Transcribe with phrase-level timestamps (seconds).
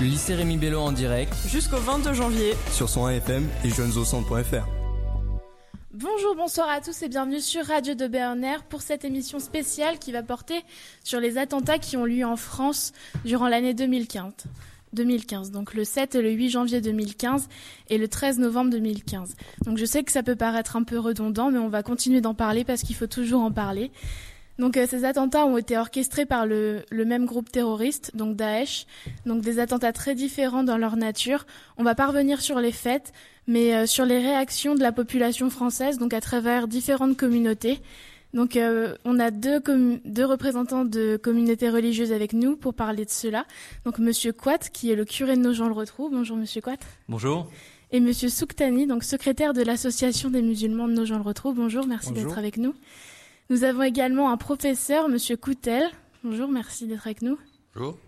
[0.00, 1.34] Le lycée Rémi Bello en direct.
[1.46, 2.54] Jusqu'au 22 janvier.
[2.72, 4.66] Sur son AFM et jeunesaucentre.fr.
[5.92, 10.10] Bonjour, bonsoir à tous et bienvenue sur Radio de Berner pour cette émission spéciale qui
[10.10, 10.62] va porter
[11.04, 12.94] sur les attentats qui ont lieu en France
[13.26, 14.32] durant l'année 2015.
[14.94, 17.48] 2015, donc le 7 et le 8 janvier 2015
[17.90, 19.36] et le 13 novembre 2015.
[19.66, 22.34] Donc je sais que ça peut paraître un peu redondant, mais on va continuer d'en
[22.34, 23.92] parler parce qu'il faut toujours en parler.
[24.60, 28.86] Donc euh, ces attentats ont été orchestrés par le, le, même groupe terroriste, donc Daesh.
[29.24, 31.46] Donc des attentats très différents dans leur nature.
[31.78, 33.12] On va pas revenir sur les faits,
[33.46, 37.80] mais euh, sur les réactions de la population française, donc à travers différentes communautés.
[38.34, 39.62] Donc euh, on a deux,
[40.04, 43.46] deux représentants de communautés religieuses avec nous pour parler de cela.
[43.86, 46.12] Donc Monsieur Quat, qui est le curé de nos gens le retrouve.
[46.12, 46.76] Bonjour Monsieur Quat.
[47.08, 47.50] Bonjour.
[47.92, 51.56] Et Monsieur Souktani, donc secrétaire de l'association des musulmans de nos gens le retrouve.
[51.56, 52.74] Bonjour, merci d'être avec nous.
[53.50, 55.82] Nous avons également un professeur, Monsieur Coutel.
[56.22, 57.36] Bonjour, merci d'être avec nous.
[57.74, 57.98] Bonjour.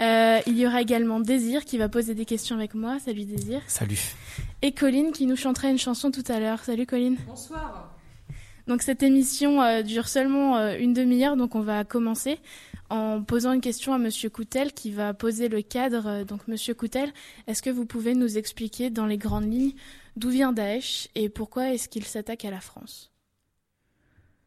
[0.00, 2.98] Euh, il y aura également Désir qui va poser des questions avec moi.
[2.98, 3.62] Salut Désir.
[3.68, 4.00] Salut.
[4.60, 6.64] Et Colline qui nous chantera une chanson tout à l'heure.
[6.64, 7.16] Salut Colline.
[7.28, 7.96] Bonsoir.
[8.66, 12.40] Donc cette émission euh, dure seulement euh, une demi-heure, donc on va commencer
[12.90, 16.24] en posant une question à Monsieur Coutel qui va poser le cadre.
[16.24, 17.12] Donc Monsieur Coutel,
[17.46, 19.74] est-ce que vous pouvez nous expliquer dans les grandes lignes
[20.16, 23.11] d'où vient Daesh et pourquoi est-ce qu'il s'attaque à la France?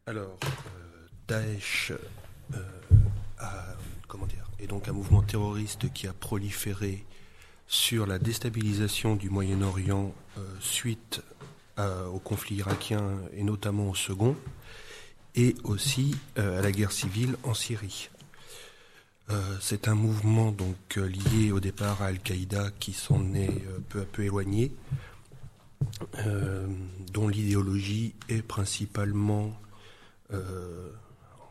[0.08, 1.92] Alors, euh, Daesh
[2.53, 2.58] euh,
[4.59, 7.03] est donc un mouvement terroriste qui a proliféré
[7.67, 11.22] sur la déstabilisation du Moyen-Orient euh, suite
[11.78, 14.38] au conflit irakien et notamment au second,
[15.36, 18.09] et aussi à la guerre civile en Syrie.
[19.59, 24.23] C'est un mouvement donc lié au départ à Al-Qaïda qui s'en est peu à peu
[24.23, 24.72] éloigné,
[27.12, 29.52] dont l'idéologie est principalement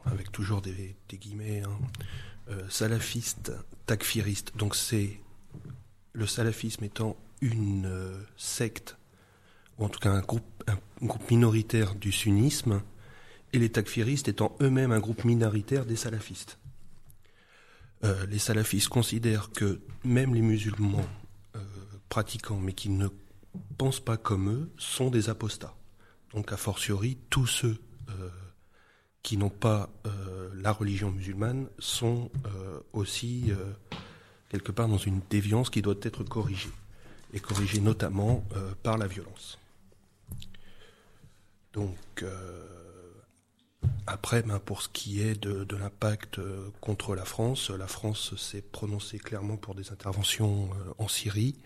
[0.06, 1.78] avec toujours des, guillemets, hein,
[2.50, 3.52] euh, salafiste,
[3.86, 4.56] takfiriste.
[4.56, 5.20] Donc c'est
[6.12, 8.96] le salafisme étant une euh, secte,
[9.78, 10.44] ou en tout cas un groupe,
[11.30, 12.82] minoritaire du sunnisme,
[13.52, 16.58] et les takfiristes étant eux-mêmes un groupe minoritaire des salafistes.
[18.04, 21.06] Euh, les salafistes considèrent que même les musulmans
[21.56, 21.60] euh,
[22.08, 23.08] pratiquants, mais qui ne
[23.78, 25.74] pensent pas comme eux, sont des apostats.
[26.34, 27.78] Donc a fortiori, tous ceux
[28.10, 28.28] euh,
[29.24, 33.72] qui n'ont pas euh, la religion musulmane sont euh, aussi euh,
[34.50, 36.70] quelque part dans une déviance qui doit être corrigée,
[37.32, 38.44] et corrigée notamment
[38.84, 39.58] par la violence.
[41.72, 42.24] Donc
[44.06, 46.38] après, ben, pour ce qui est de, l'impact
[46.80, 51.56] contre la France, la France s'est prononcée clairement pour des interventions en Syrie.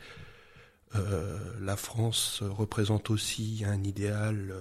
[0.95, 4.55] la France représente aussi un idéal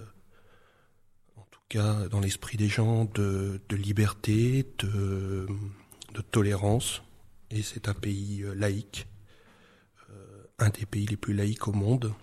[1.75, 5.47] dans l'esprit des gens de, liberté, de,
[6.31, 7.03] tolérance.
[7.51, 9.07] Et c'est un pays euh, laïque,
[10.09, 12.13] euh, un des pays les plus laïques au monde.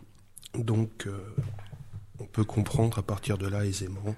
[0.55, 1.19] Donc euh,
[2.19, 4.15] on peut comprendre à partir de là aisément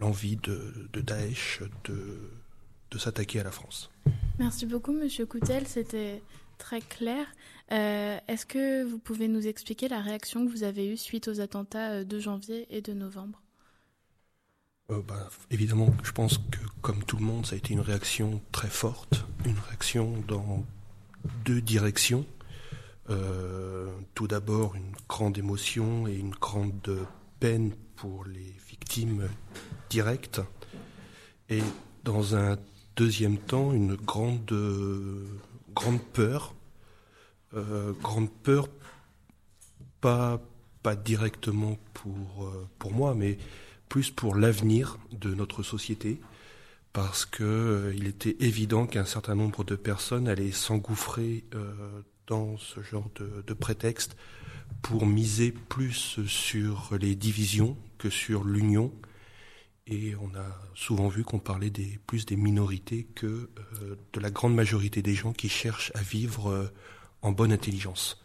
[0.00, 3.90] l'envie de, de, Daesh de, s'attaquer à la France.
[4.38, 6.22] Merci beaucoup Monsieur Coutel, c'était
[6.58, 7.26] très clair.
[7.68, 12.02] Est-ce que vous pouvez nous expliquer la réaction que vous avez eue suite aux attentats
[12.02, 13.40] de janvier et de novembre?
[14.90, 18.40] Euh, bah, évidemment, je pense que comme tout le monde, ça a été une réaction
[18.52, 20.64] très forte, une réaction dans
[21.44, 22.26] deux directions.
[23.08, 27.06] Euh, tout d'abord, une grande émotion et une grande
[27.38, 29.28] peine pour les victimes
[29.90, 30.40] directes,
[31.48, 31.62] et
[32.04, 32.56] dans un
[32.96, 34.54] deuxième temps, une grande
[35.74, 36.54] grande peur,
[37.54, 38.68] euh, grande peur,
[40.00, 40.40] pas
[40.82, 43.36] pas directement pour pour moi, mais
[43.90, 46.20] plus pour l'avenir de notre société,
[46.92, 52.82] parce que euh, était évident qu'un certain nombre de personnes allaient s'engouffrer euh, dans ce
[52.82, 54.16] genre de, prétexte
[54.80, 58.92] pour miser plus sur les divisions que sur l'union.
[59.88, 60.46] Et on a
[60.76, 61.72] souvent vu qu'on parlait
[62.06, 66.70] plus des minorités que euh, de la grande majorité des gens qui cherchent à vivre
[67.22, 68.24] en bonne intelligence.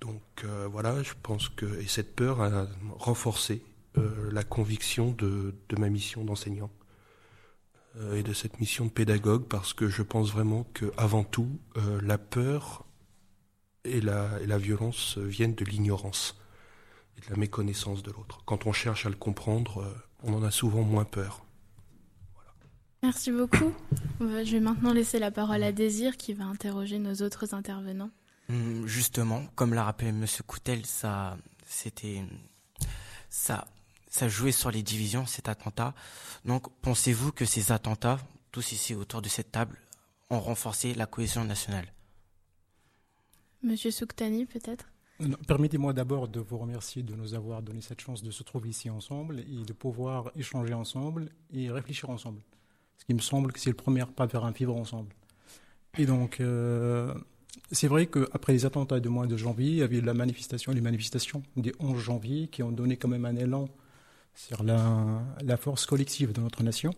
[0.00, 2.66] Donc voilà, je pense que et cette peur a
[2.98, 3.62] renforcé
[4.30, 6.70] la conviction de, de ma mission d'enseignant
[7.98, 11.58] euh, et de cette mission de pédagogue parce que je pense vraiment que avant tout
[11.76, 12.84] euh, la peur
[13.84, 16.36] et la, et la violence viennent de l'ignorance
[17.16, 18.42] et de la méconnaissance de l'autre.
[18.44, 19.94] Quand on cherche à le comprendre, euh,
[20.24, 21.46] on en a souvent moins peur.
[22.34, 22.50] Voilà.
[23.02, 23.72] Merci beaucoup.
[24.20, 28.10] Je vais maintenant laisser la parole à Désir qui va interroger nos autres intervenants.
[28.50, 32.22] Hum, justement, comme l'a rappelé Monsieur Coutel, ça, c'était,
[33.30, 33.66] ça
[34.16, 35.94] ça jouait sur les divisions, cet attentat.
[36.46, 38.18] Donc, pensez-vous que ces attentats,
[38.50, 39.76] tous ici autour de cette table,
[40.30, 41.92] ont renforcé la cohésion nationale?
[43.62, 44.86] Monsieur Souktani, peut-être?
[45.46, 48.88] Permettez-moi d'abord de vous remercier de nous avoir donné cette chance de se trouver ici
[48.88, 52.40] ensemble et de pouvoir échanger ensemble et réfléchir ensemble.
[52.98, 55.14] Ce qui me semble que c'est le premier pas vers un vivre ensemble.
[55.98, 57.14] Et donc, euh,
[57.70, 60.80] c'est vrai qu'après les attentats du mois de janvier, il y avait la manifestation, les
[60.80, 63.68] manifestations des 11 janvier qui ont donné quand même un élan
[64.36, 66.94] sur la, la force collective de notre nation.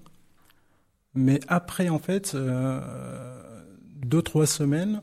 [1.15, 3.65] Mais après, en fait, euh,
[4.05, 5.01] deux, trois semaines,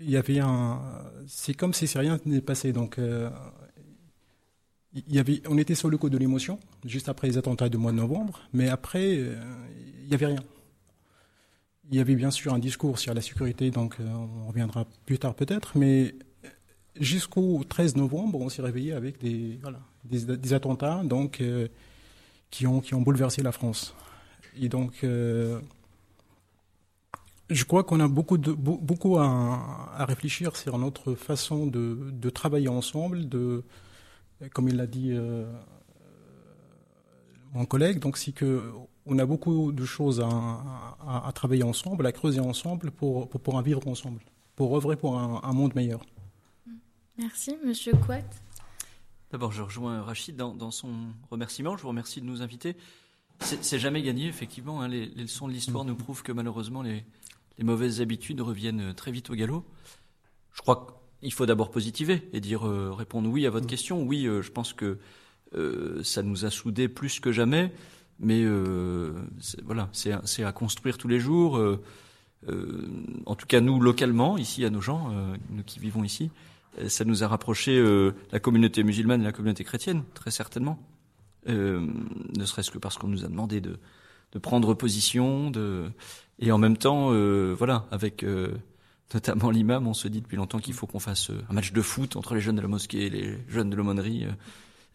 [0.00, 0.80] il y avait un.
[1.26, 2.72] C'est comme si rien n'était passé.
[2.72, 3.28] Donc, euh,
[4.94, 7.76] il y avait, on était sur le coup de l'émotion, juste après les attentats du
[7.76, 9.36] mois de novembre, mais après, euh,
[10.02, 10.42] il n'y avait rien.
[11.90, 15.34] Il y avait bien sûr un discours sur la sécurité, donc on reviendra plus tard
[15.34, 16.14] peut-être, mais
[17.00, 21.68] jusqu'au 13 novembre, on s'est réveillé avec des, voilà, des, attentats donc, euh,
[22.50, 23.94] qui, ont, qui ont bouleversé la France.
[24.60, 25.60] Et donc, euh,
[27.50, 32.30] je crois qu'on a beaucoup, de, beaucoup à, à, réfléchir sur notre façon de, de
[32.30, 33.64] travailler ensemble, de,
[34.52, 35.50] comme il l'a dit euh,
[37.54, 38.72] mon collègue, donc c'est que
[39.06, 43.88] on a beaucoup de choses à, à, travailler ensemble, à creuser ensemble pour, pour, vivre
[43.88, 44.20] ensemble,
[44.54, 46.04] pour œuvrer pour un, monde meilleur.
[47.16, 48.20] Merci, Monsieur Quat.
[49.30, 50.92] D'abord, je rejoins Rachid dans, dans, son
[51.30, 51.76] remerciement.
[51.76, 52.76] Je vous remercie de nous inviter.
[53.40, 54.82] C'est jamais gagné, effectivement.
[54.82, 54.88] Hein.
[54.88, 57.04] Les, les, leçons de l'histoire nous prouvent que malheureusement, les,
[57.58, 59.64] les, mauvaises habitudes reviennent très vite au galop.
[60.52, 63.70] Je crois qu'il faut d'abord positiver et dire euh, répondre oui à votre mmh.
[63.70, 64.02] question.
[64.02, 64.98] Oui, euh, je pense que
[65.54, 67.72] euh, ça nous a soudés plus que jamais,
[68.18, 69.12] mais euh,
[69.64, 71.56] voilà, c'est à construire tous les jours.
[71.58, 71.80] Euh,
[73.26, 75.12] en tout cas, nous localement, ici à nos gens,
[75.50, 76.30] nous qui vivons ici,
[76.86, 77.82] ça nous a rapproché
[78.30, 80.78] la communauté musulmane et la communauté chrétienne, très certainement.
[81.48, 81.86] Euh,
[82.36, 83.78] ne serait-ce que parce qu'on nous a demandé de,
[84.32, 85.90] de, prendre position, de,
[86.38, 88.52] et en même temps, euh, voilà, avec euh,
[89.14, 92.16] notamment l'imam, on se dit depuis longtemps qu'il faut qu'on fasse un match de foot
[92.16, 94.26] entre les jeunes de la mosquée et les jeunes de l'aumônerie.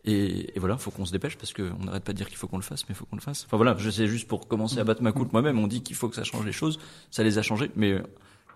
[0.06, 2.48] Et, et, voilà, faut qu'on se dépêche parce qu'on n'arrête pas de dire qu'il faut
[2.48, 3.46] qu'on le fasse, mais il faut qu'on le fasse.
[3.46, 5.96] Enfin voilà, je sais juste pour commencer à battre ma coupe moi-même, on dit qu'il
[5.96, 6.78] faut que ça change les choses,
[7.10, 8.00] ça les a changées, mais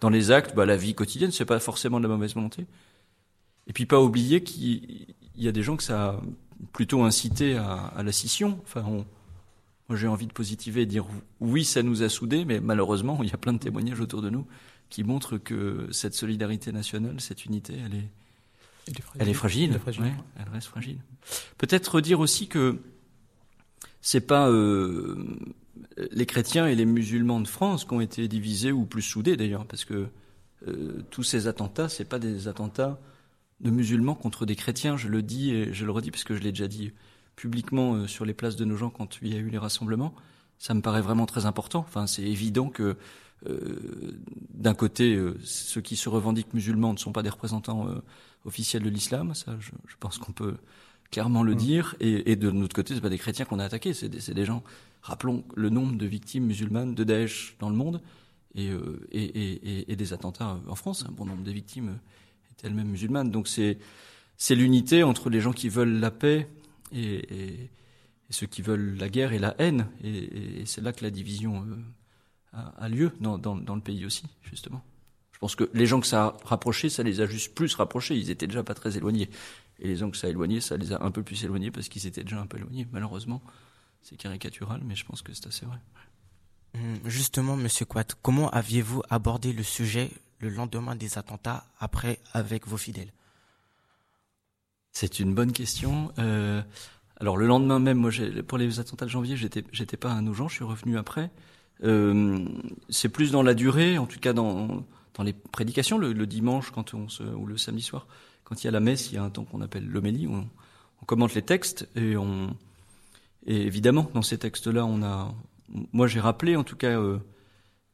[0.01, 2.65] dans les actes, bah, la vie quotidienne, c'est pas forcément de la mauvaise volonté.
[3.67, 6.21] Et puis pas oublier qu'il y a des gens que ça a
[6.73, 8.59] plutôt incité à, à la scission.
[8.63, 9.05] Enfin, on,
[9.89, 11.05] moi j'ai envie de positiver et dire
[11.39, 14.29] oui, ça nous a soudés, mais malheureusement, il y a plein de témoignages autour de
[14.29, 14.45] nous
[14.89, 18.09] qui montrent que cette solidarité nationale, cette unité, elle est,
[19.19, 19.69] elle est fragile.
[19.71, 20.03] Elle, est fragile.
[20.03, 20.97] Ouais, elle reste fragile.
[21.57, 22.79] Peut-être dire aussi que
[24.01, 25.25] c'est pas euh,
[26.11, 29.65] les chrétiens et les musulmans de France qui ont été divisés ou plus soudés d'ailleurs,
[29.65, 30.07] parce que
[30.67, 32.99] euh, tous ces attentats, c'est pas des attentats
[33.59, 34.97] de musulmans contre des chrétiens.
[34.97, 36.91] Je le dis et je le redis parce que je l'ai déjà dit
[37.35, 40.13] publiquement euh, sur les places de nos gens quand il y a eu les rassemblements.
[40.57, 41.79] Ça me paraît vraiment très important.
[41.79, 42.97] Enfin, c'est évident que
[43.45, 44.19] euh,
[44.53, 48.01] d'un côté, euh, ceux qui se revendiquent musulmans ne sont pas des représentants euh,
[48.45, 49.33] officiels de l'islam.
[49.35, 50.57] Ça, je, je pense qu'on peut
[51.11, 51.57] clairement le mmh.
[51.57, 51.95] dire.
[51.99, 53.93] Et, et, de notre côté, c'est pas des chrétiens qu'on a attaqués.
[53.93, 54.63] C'est des, des, gens.
[55.03, 58.01] Rappelons le nombre de victimes musulmanes de Daesh dans le monde
[58.55, 58.71] et,
[59.11, 61.05] et, et des attentats en France.
[61.07, 61.99] Un bon nombre de victimes
[62.63, 63.31] elle-même musulmane.
[63.31, 63.77] Donc c'est
[64.37, 66.47] c'est l'unité entre les gens qui veulent la paix
[66.93, 67.69] et,
[68.29, 69.87] ceux qui veulent la guerre et la haine.
[70.03, 74.25] Et, c'est là que la division euh, a, lieu dans, dans, dans, le pays aussi,
[74.43, 74.83] justement.
[75.31, 78.15] Je pense que les gens que ça a rapprochés, ça les a juste plus rapprochés.
[78.15, 79.29] Ils étaient déjà pas très éloignés.
[79.79, 81.89] Et les gens que ça a éloignés, ça les a un peu plus éloignés parce
[81.89, 82.87] qu'ils étaient déjà un peu éloignés.
[82.91, 83.41] Malheureusement,
[84.01, 85.77] c'est caricatural, mais je pense que c'est assez vrai.
[86.75, 92.67] Hum, justement, Monsieur Quat, comment aviez-vous abordé le sujet le lendemain des attentats après avec
[92.67, 93.11] vos fidèles
[94.91, 96.11] C'est une bonne question.
[96.19, 96.61] Euh,
[97.19, 98.11] alors le lendemain même, moi,
[98.47, 101.31] pour les attentats de janvier, j'étais, j'étais pas à Nogent, je suis revenu après.
[101.83, 102.45] Euh,
[102.89, 106.71] c'est plus dans la durée, en tout cas dans, dans les prédications, le, le, dimanche
[106.71, 108.07] quand on se, ou le samedi soir,
[108.43, 110.47] quand il y a la messe, il y a un temps qu'on appelle l'homélie, on,
[111.01, 112.55] on, commente les textes et on,
[113.45, 115.33] et évidemment dans ces textes-là, on a,
[115.93, 116.99] moi j'ai rappelé en tout cas.
[116.99, 117.19] Euh,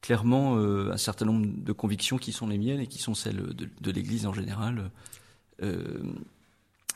[0.03, 3.41] clairement euh, un certain nombre de convictions qui sont les miennes et qui sont celles
[3.55, 4.91] de, l'Église en général,
[5.63, 6.03] euh,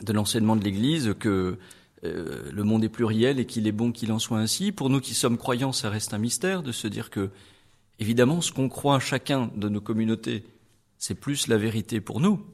[0.01, 1.57] de l'enseignement de l'Église, que
[2.03, 4.73] euh, le monde est pluriel et qu'il est bon qu'il en soit ainsi.
[4.73, 7.29] Pour nous qui sommes croyants, ça reste un mystère de se dire que,
[7.97, 10.43] évidemment, ce qu'on croit chacun de nos communautés,
[10.97, 12.45] c'est plus la vérité pour nous.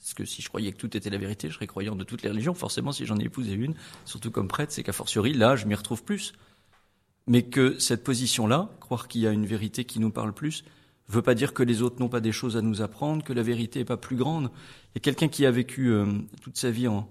[0.00, 2.22] Parce que si je croyais que tout était la vérité, je serais croyant de toutes
[2.22, 2.52] les religions.
[2.52, 5.74] Forcément, si j'en ai épousé une, surtout comme prêtre, c'est qu'à fortiori, là, je m'y
[5.74, 6.34] retrouve plus
[7.26, 10.64] mais que cette position-là, croire qu'il y a une vérité qui nous parle plus,
[11.08, 13.42] veut pas dire que les autres n'ont pas des choses à nous apprendre, que la
[13.42, 14.44] vérité est pas plus grande.
[14.44, 16.06] Il y a quelqu'un qui a vécu euh,
[16.42, 17.08] toute sa vie en,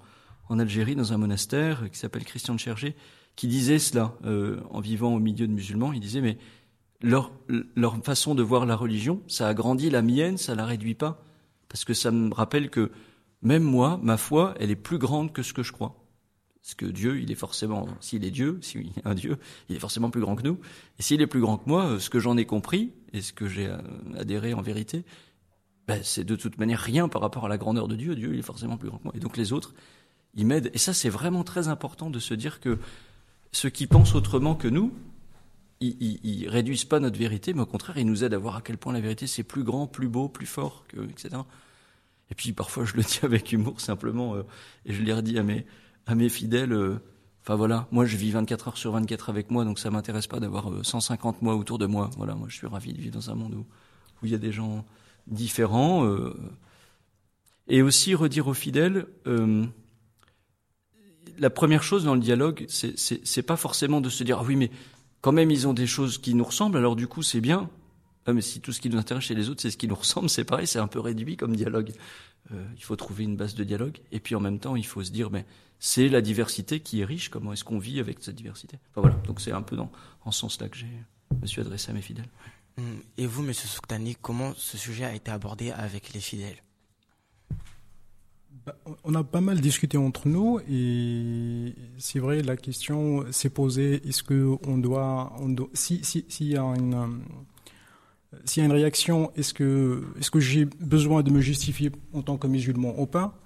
[0.50, 2.96] en, Algérie dans un monastère qui s'appelle Christian de Chergé,
[3.36, 5.94] qui disait cela euh, en vivant au milieu de musulmans.
[5.94, 6.38] Il disait mais
[7.02, 7.32] leur,
[7.76, 11.24] leur façon de voir la religion, ça agrandit la mienne, ça la réduit pas.
[11.70, 12.92] Parce que ça me rappelle que
[13.42, 16.03] même moi, ma foi, elle est plus grande que ce que je crois.
[16.64, 19.80] Parce que Dieu, il est forcément, s'il est Dieu, s'il est un Dieu, il est
[19.80, 20.60] forcément plus grand que nous.
[20.98, 23.50] Et s'il est plus grand que moi, ce que j'en ai compris, et ce que
[23.50, 23.78] j'ai euh,
[24.18, 25.04] adhéré en vérité,
[25.90, 28.16] ben, c'est de toute manière rien par rapport à la grandeur de Dieu.
[28.16, 29.14] Dieu, il est forcément plus grand que moi.
[29.14, 29.74] Et donc les autres,
[30.36, 30.72] ils m'aident.
[30.74, 32.80] Et ça, c'est vraiment très important de se dire que
[33.52, 34.94] ceux qui pensent autrement que nous,
[35.82, 38.62] ils, ils, réduisent pas notre vérité, mais au contraire, ils nous aident à voir à
[38.62, 41.42] quel point la vérité c'est plus grand, plus beau, plus fort, que, etc.
[42.32, 44.44] Et puis parfois, je le dis avec humour simplement, euh,
[44.86, 45.66] et je l'ai redit à mes
[46.06, 46.74] à mes fidèles.
[46.74, 47.00] Euh,
[47.42, 50.40] enfin voilà, moi je vis 24 heures sur 24 avec moi, donc ça m'intéresse pas
[50.40, 52.10] d'avoir 150 mois autour de moi.
[52.18, 53.66] Voilà, moi je suis ravi de vivre dans un monde où
[54.24, 54.86] où il y a des gens
[55.28, 56.06] différents.
[56.06, 56.34] Euh,
[57.68, 59.66] et aussi redire aux fidèles, euh,
[61.38, 64.70] la première chose dans le dialogue, c'est pas forcément de se dire ah oui mais
[65.22, 67.70] quand même ils ont des choses qui nous ressemblent, alors du coup c'est bien.
[68.26, 69.96] Ah, mais si tout ce qui nous intéresse chez les autres c'est ce qui nous
[70.04, 71.92] ressemble, c'est pareil, c'est un peu réduit comme dialogue.
[72.52, 75.04] Euh, il faut trouver une base de dialogue et puis en même temps il faut
[75.04, 75.46] se dire mais
[75.86, 77.28] c'est la diversité qui est riche.
[77.28, 79.92] Comment est-ce qu'on vit avec cette diversité Enfin voilà, donc c'est un peu dans
[80.24, 80.88] en ce sens-là que j'ai
[81.42, 82.30] me suis adressé à mes fidèles.
[82.78, 86.56] Hum, et vous, Monsieur Souktani, comment ce sujet a été abordé avec les fidèles?
[88.66, 94.08] Bah, on a pas mal discuté entre nous et c'est vrai la question s'est posée
[94.08, 97.24] est-ce que on doit, on doit si s'il si, y a une
[98.46, 102.22] s'il y a une réaction est-ce que est-ce que j'ai besoin de me justifier en
[102.22, 103.38] tant que musulman ou pas?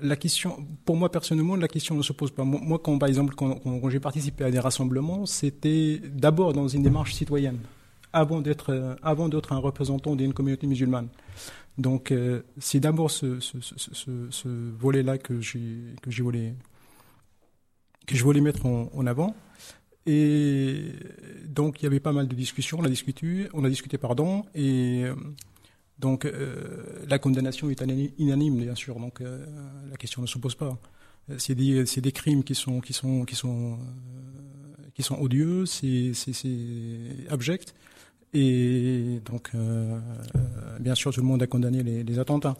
[0.00, 2.44] La question, pour moi personnellement, la question ne se pose pas.
[2.44, 7.14] Moi, quand par exemple, quand, j'ai participé à des rassemblements, c'était d'abord dans une démarche
[7.14, 7.58] citoyenne,
[8.12, 11.08] avant d'être, avant d'être un représentant d'une communauté musulmane.
[11.78, 13.38] Donc, euh, c'est d'abord ce,
[14.78, 16.10] volet-là que j'ai, que
[18.06, 19.34] que je voulais mettre en, avant.
[20.06, 20.92] Et
[21.46, 22.78] donc, il y avait pas mal de discussions.
[22.80, 25.04] On a discuté, on a discuté, pardon, et
[26.02, 27.80] donc euh, la condamnation est
[28.18, 29.00] unanime, bien sûr.
[29.00, 29.46] Donc euh,
[29.90, 30.76] la question ne se pose pas.
[31.38, 35.64] C'est des, c'est des crimes qui sont qui sont qui sont euh, qui sont odieux,
[35.64, 36.12] c'est
[37.30, 37.74] abject.
[38.34, 39.98] Et donc, euh,
[40.80, 42.56] bien sûr, tout le monde a condamné les, attentats.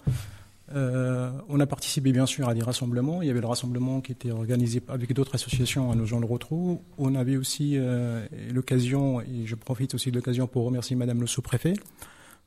[0.75, 3.23] Euh, on a participé bien sûr à des rassemblements.
[3.23, 6.27] Il y avait le rassemblement qui était organisé avec d'autres associations à nos gens de
[6.27, 6.83] Rotrou.
[6.99, 11.27] On avait aussi euh, l'occasion, et je profite aussi de l'occasion pour remercier Madame le
[11.27, 11.75] sous-préfet,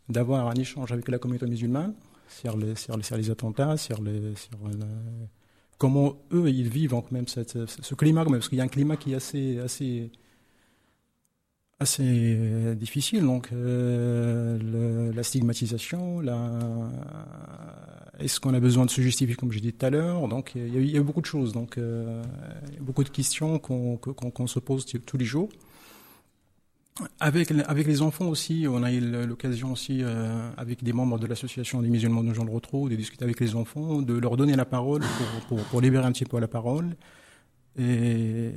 [0.09, 1.93] d'avoir un échange avec la communauté musulmane
[2.27, 4.85] sur les, sur les, sur les attentats, sur, les, sur le,
[5.77, 8.97] comment eux ils vivent donc même cette, ce climat, parce qu'il y a un climat
[8.97, 10.12] qui est assez, assez,
[11.79, 13.24] assez difficile.
[13.24, 16.51] Donc euh, la stigmatisation, la,
[18.19, 20.27] est-ce qu'on a besoin de se justifier comme je disais tout à l'heure?
[20.27, 22.21] Donc il y, a, beaucoup de choses, donc euh,
[22.79, 25.50] beaucoup de questions qu'on qu'on qu'on se pose tous les jours.
[27.19, 31.81] Avec, les enfants aussi, on a eu l'occasion aussi, euh, avec des membres de l'association
[31.81, 35.01] des musulmans de Jean de de discuter avec les enfants, de leur donner la parole
[35.49, 36.95] pour, libérer un petit peu la parole.
[37.77, 38.51] Et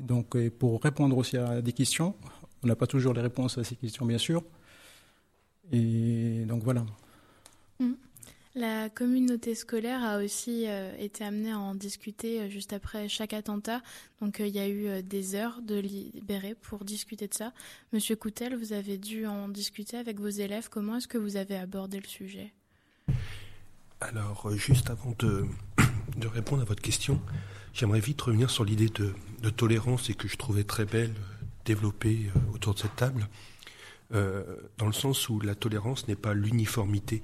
[0.00, 2.16] donc, pour répondre aussi à des questions,
[2.64, 4.42] on n'a pas toujours les réponses à ces questions, bien sûr.
[5.70, 6.84] Et donc voilà.
[7.78, 7.92] Mmh.
[8.56, 13.32] La communauté scolaire a aussi euh, été amenée à en discuter euh, juste après chaque
[13.32, 13.80] attentat.
[14.20, 17.52] Donc euh, il y a eu des heures de libéré pour discuter de ça.
[17.92, 20.68] Monsieur Coutel, vous avez dû en discuter avec vos élèves.
[20.68, 22.52] Comment est-ce que vous avez abordé le sujet?
[24.00, 25.46] Alors, juste avant de,
[26.26, 27.20] répondre à votre question,
[27.72, 31.14] j'aimerais vite revenir sur l'idée de, tolérance et que je trouvais très belle
[31.64, 33.28] développée autour de cette table,
[34.10, 37.22] dans le sens où la tolérance n'est pas l'uniformité.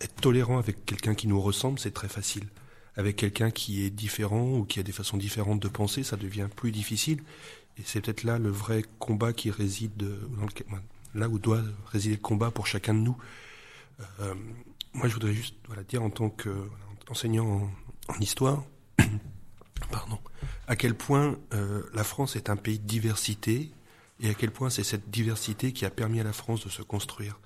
[0.00, 2.48] Être tolérant avec quelqu'un qui nous ressemble, c'est très facile.
[2.96, 6.48] Avec quelqu'un qui est différent ou qui a des façons différentes de penser, ça devient
[6.54, 7.22] plus difficile.
[7.78, 10.06] Et c'est peut-être là le vrai combat qui réside, dans
[10.42, 10.78] le,
[11.14, 13.16] là où doit résider le combat pour chacun de nous.
[14.20, 14.34] Euh,
[14.92, 15.54] moi, je voudrais juste
[15.88, 17.46] dire en tant qu'enseignant
[18.08, 18.64] en, en, histoire,
[19.90, 20.18] pardon,
[20.66, 23.70] à quel point euh, la France est un pays de diversité
[24.20, 26.82] et à quel point c'est cette diversité qui a permis à la France de se
[26.82, 27.38] construire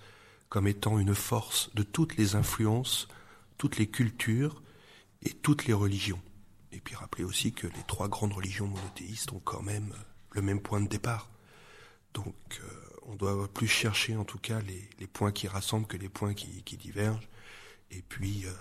[0.55, 3.09] comme étant une force de toutes les influences,
[3.59, 4.63] toutes les cultures
[5.23, 6.21] et toutes les religions.
[6.71, 9.93] Et puis rappelez aussi que les trois grandes religions monothéistes ont quand même
[10.31, 11.29] le même point de départ.
[12.13, 12.69] Donc euh,
[13.03, 16.77] on doit plus chercher en tout cas les, points qui rassemblent que les points qui,
[16.77, 17.29] divergent.
[17.91, 18.53] Et puis euh,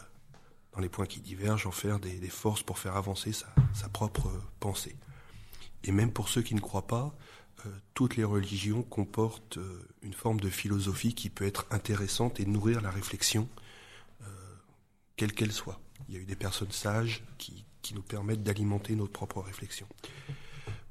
[0.73, 4.95] dans les points qui divergent, en faire des, forces pour faire avancer sa, propre pensée.
[5.83, 7.32] Et même pour ceux qui ne croient pas, euh,
[7.93, 12.81] toutes les religions comportent euh, une forme de philosophie qui peut être intéressante et nourrir
[12.81, 13.47] la réflexion,
[14.21, 14.25] euh,
[15.15, 15.79] quelle qu'elle soit.
[16.07, 19.85] Il y a eu des personnes sages qui, nous permettent d'alimenter notre propre réflexion.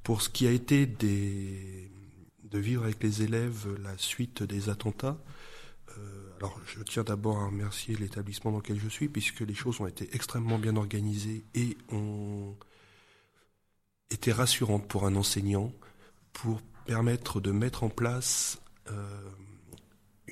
[0.05, 5.19] Pour ce qui a été de vivre avec les élèves la suite des attentats.
[6.67, 10.15] je tiens d'abord à remercier l'établissement dans lequel je suis, puisque les choses ont été
[10.15, 12.55] extrêmement bien organisées et ont
[14.11, 15.73] été rassurantes pour un enseignant,
[16.33, 18.61] pour permettre de mettre en place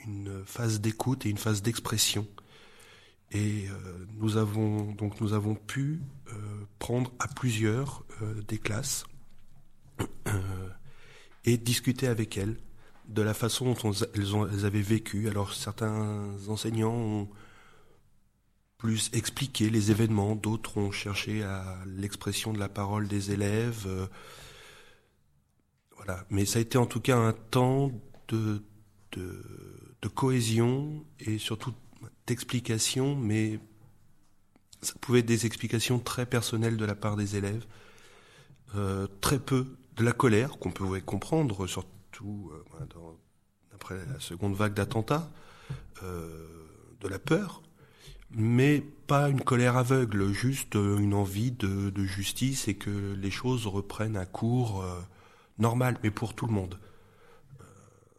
[0.07, 2.27] une phase d'écoute et une phase d'expression.
[3.33, 6.33] Et euh, nous avons donc nous avons pu euh,
[6.79, 9.05] prendre à plusieurs euh, des classes
[11.45, 12.57] et discuter avec elles
[13.09, 15.29] de la façon dont elles, ont, elles, avaient vécu.
[15.29, 17.29] Alors certains enseignants ont
[18.79, 23.87] plus expliqué les événements, d'autres ont cherché à l'expression de la parole des élèves.
[26.31, 27.91] Mais ça a été en tout cas un temps
[28.29, 28.63] de,
[30.15, 31.73] cohésion et surtout
[32.27, 33.59] d'explication, mais
[34.83, 37.65] ça pouvait être des explications très personnelles de la part des élèves,
[38.75, 39.67] euh, très peu
[39.97, 42.95] de la colère qu'on pouvait comprendre, surtout euh,
[43.75, 45.31] après la seconde vague d'attentats,
[46.03, 46.47] euh,
[47.01, 47.63] de la peur,
[48.31, 53.67] mais pas une colère aveugle, juste une envie de, de justice et que les choses
[53.67, 54.85] reprennent un cours
[55.61, 56.79] normal, mais pour tout le monde.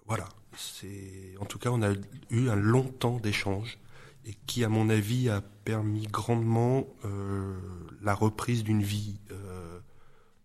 [0.08, 1.94] voilà c'est, en tout cas, on a
[2.30, 3.78] eu un long temps d'échange
[4.26, 7.56] et qui, à mon avis, a permis grandement euh,
[8.02, 9.80] la reprise d'une vie euh,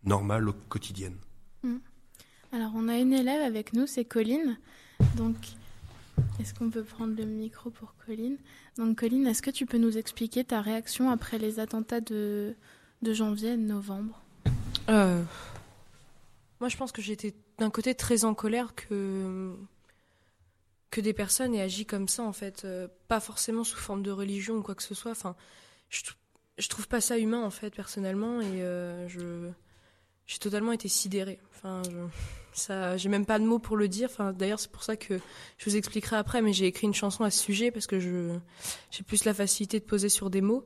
[0.04, 1.16] normale, quotidienne.
[1.62, 1.78] Hmm.
[2.52, 4.56] Alors, on a une élève avec nous, c'est Colline.
[5.16, 5.36] Donc,
[6.40, 8.36] est-ce qu'on peut prendre le micro pour Colline?
[8.78, 12.54] Donc, Colline, est-ce que tu peux nous expliquer ta réaction après les attentats de,
[13.02, 14.22] de janvier et de novembre?
[14.88, 15.22] Euh,
[16.60, 19.54] Moi, je pense que j'étais d'un côté très en colère que
[20.90, 24.10] que des personnes aient agi comme ça, en fait, euh, pas forcément sous forme de
[24.10, 25.10] religion ou quoi que ce soit.
[25.10, 25.36] Enfin,
[25.90, 29.50] je, trouve pas ça humain, en fait, personnellement, et euh, je
[30.26, 31.38] j'ai totalement été sidérée.
[31.54, 31.82] Enfin,
[32.52, 34.08] ça, j'ai même pas de mots pour le dire.
[34.10, 35.20] Enfin, d'ailleurs, c'est pour ça que
[35.58, 38.36] je vous expliquerai après, mais j'ai écrit une chanson à ce sujet parce que je
[38.90, 40.64] j'ai plus la facilité de poser sur des mots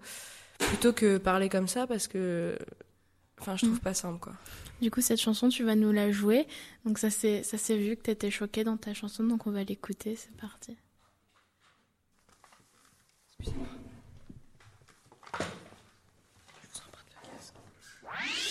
[0.58, 2.56] plutôt que parler comme ça parce que,
[3.40, 3.80] enfin, je trouve mm.
[3.80, 4.32] pas simple, quoi.
[4.80, 6.46] Du coup, cette chanson, tu vas nous la jouer.
[6.84, 7.42] Donc ça s'est
[7.76, 10.16] vu que tu étais choquée dans ta chanson, donc on va l'écouter.
[10.16, 10.76] C'est parti.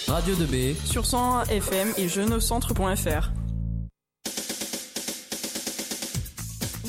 [0.07, 3.48] Radio 2B sur 101 FM et jeuneaucentre.fr.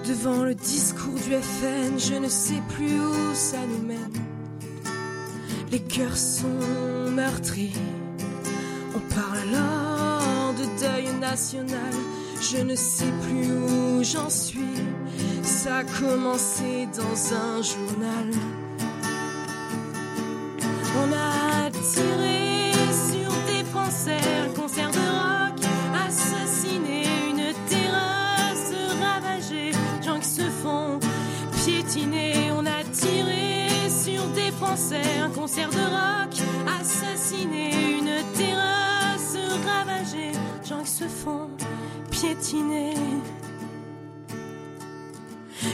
[0.08, 4.18] devant le discours du FN, je ne sais plus où ça nous mène.
[5.72, 7.76] Les cœurs sont meurtris,
[8.96, 11.94] on parle alors de deuil national,
[12.42, 14.82] je ne sais plus où j'en suis,
[15.44, 18.32] ça a commencé dans un journal.
[35.22, 36.36] Un concert de rock,
[36.80, 39.36] assassiné, une terrasse
[39.66, 40.32] ravagée,
[40.68, 41.50] gens qui se font
[42.12, 42.94] piétiner.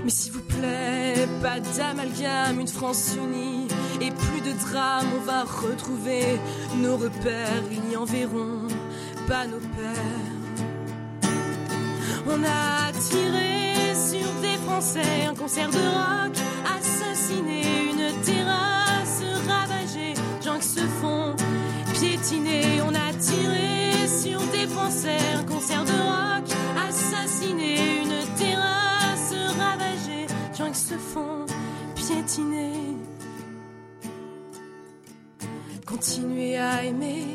[0.04, 3.68] Mais s'il vous plaît, pas d'amalgame, une France unie
[4.02, 6.40] et plus de drames, on va retrouver
[6.78, 8.68] nos repères, ils n'y enverront
[9.28, 11.32] pas nos pères.
[12.26, 16.38] On a tiré sur des Français, un concert de rock,
[16.78, 17.63] assassiné,
[22.26, 26.50] On a tiré sur des Français, un concert de rock,
[26.88, 31.46] assassiné, une terrasse ravagée, gens qui se font
[31.96, 32.96] piétiner.
[35.86, 37.26] Continuez à aimer,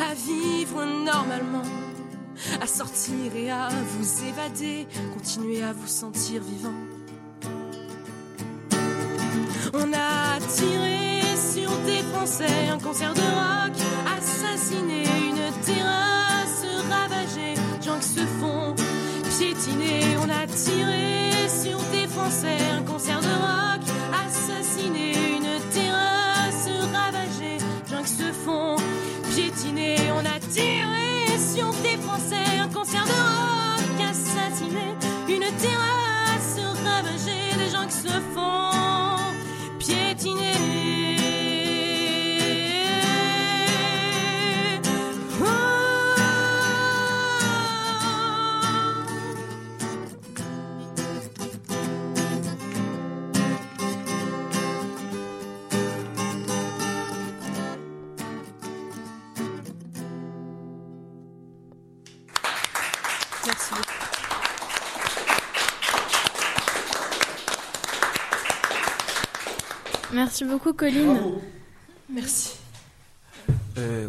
[0.00, 1.62] à vivre normalement,
[2.60, 6.74] à sortir et à vous évader, continuez à vous sentir vivant.
[9.74, 11.11] On a tiré
[11.84, 13.76] des Français, un concert de rock,
[14.16, 18.74] assassiné, une terrasse ravagée, gens qui se font
[19.38, 20.16] piétiner.
[20.22, 23.82] On a tiré sur des Français, un concert de rock,
[24.26, 27.58] assassiné, une terrasse ravagée,
[27.90, 28.76] gens qui se font
[29.34, 29.96] piétiner.
[30.14, 34.94] On a tiré sur des Français, un concert de rock, assassiné,
[35.28, 38.62] une terrasse ravagée, des gens qui se font
[40.24, 40.71] Merci
[70.32, 71.18] Merci beaucoup, Colline.
[72.08, 72.56] Merci.
[73.76, 74.08] Euh,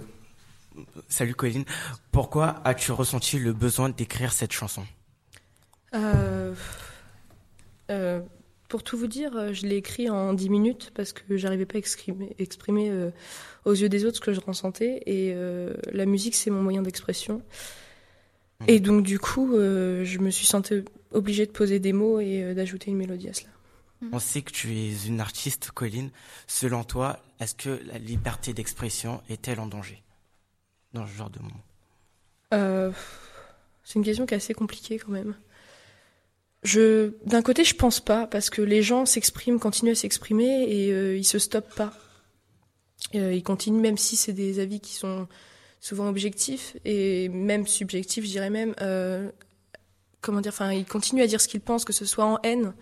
[1.09, 1.65] salut Colline.
[2.13, 4.83] Pourquoi as-tu ressenti le besoin d'écrire cette chanson?
[5.93, 6.53] Euh,
[7.91, 8.21] euh,
[8.69, 11.79] pour tout vous dire, je l'ai écrit en 10 minutes parce que j'arrivais pas à
[11.79, 13.09] exprimer, exprimer euh,
[13.65, 15.03] aux yeux des autres ce que je ressentais.
[15.05, 17.41] Et euh, la musique, c'est mon moyen d'expression.
[18.67, 22.43] Et donc, du coup, euh, je me suis sentie obligée de poser des mots et
[22.43, 23.49] euh, d'ajouter une mélodie à cela.
[24.11, 26.09] On sait que tu es une artiste, Colline.
[26.47, 30.03] Selon toi, est-ce que la liberté d'expression est-elle en danger
[30.93, 31.63] dans ce genre de moment?
[32.53, 32.91] Euh,
[33.83, 35.35] c'est une question qui est assez compliquée quand même.
[36.63, 40.93] Je, d'un côté, je pense pas parce que les gens s'expriment, continuent à s'exprimer et
[40.93, 41.93] euh, ils se stoppent pas.
[43.15, 45.27] Euh, ils continuent même si c'est des avis qui sont
[45.81, 48.73] souvent objectifs et même subjectifs, je dirais même.
[48.81, 49.29] euh,
[50.21, 52.73] comment dire Enfin, ils continuent à dire ce qu'ils pensent, que ce soit en haine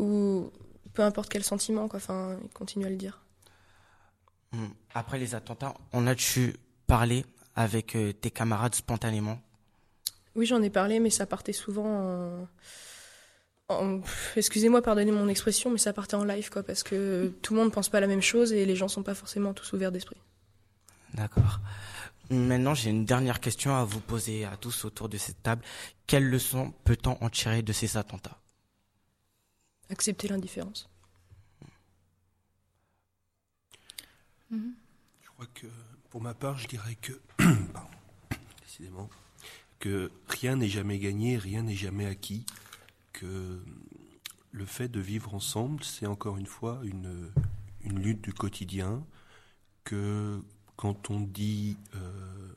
[0.00, 0.50] ou
[0.94, 1.88] peu importe quel sentiment.
[1.88, 1.98] Quoi.
[1.98, 3.20] Enfin, ils continuent à le dire.
[4.52, 4.66] Hmm.
[4.94, 9.38] Après les attentats, en as-tu parlé avec euh, tes camarades spontanément?
[10.34, 12.48] Oui, j'en ai parlé, mais ça partait souvent en.
[13.68, 14.00] en-
[14.36, 17.72] Excusez-moi, pardonnez mon expression, mais ça partait en live, quoi, parce que tout le monde
[17.72, 20.16] pense pas la même chose et les gens sont pas forcément tous ouverts d'esprit.
[21.14, 21.60] D'accord.
[22.30, 25.62] Maintenant, j'ai une dernière question à vous poser à tous autour de cette table.
[26.06, 28.38] Quelle leçon peut-on en tirer de ces attentats?
[29.90, 30.88] Accepter l'indifférence.
[34.50, 35.66] Je crois que,
[36.10, 37.12] pour ma part, je dirais que,
[37.72, 37.90] pardon,
[38.62, 39.08] décidément,
[39.78, 42.44] que rien n'est jamais gagné, rien n'est jamais acquis,
[43.12, 43.62] que
[44.52, 47.30] le fait de vivre ensemble, c'est encore une fois une,
[47.82, 49.04] une lutte du quotidien,
[49.84, 50.42] que
[50.76, 52.52] quand on dit euh,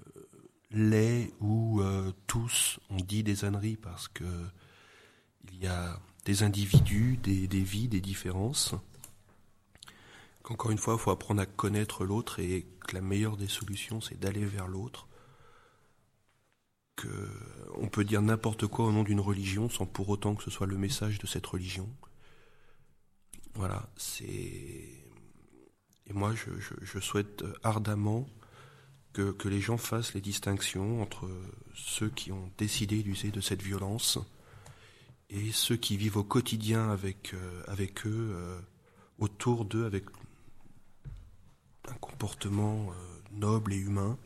[0.71, 4.23] les ou euh, tous, on dit des âneries parce que
[5.51, 8.75] il y a des individus, des, vies, des différences.
[10.41, 14.01] Qu'encore une fois, il faut apprendre à connaître l'autre et que la meilleure des solutions,
[14.01, 15.07] c'est d'aller vers l'autre.
[16.95, 17.29] Que
[17.75, 20.67] on peut dire n'importe quoi au nom d'une religion sans pour autant que ce soit
[20.67, 21.89] le message de cette religion.
[23.55, 24.99] Voilà, c'est.
[26.05, 28.27] Et moi, je, souhaite ardemment
[29.13, 31.29] que les gens fassent les distinctions entre
[31.73, 34.19] ceux qui ont décidé d'user de cette violence
[35.33, 38.59] et ceux qui vivent au quotidien avec, euh, avec eux, euh,
[39.17, 40.05] autour d'eux, avec
[41.87, 42.93] un comportement euh,
[43.31, 44.17] noble et humain.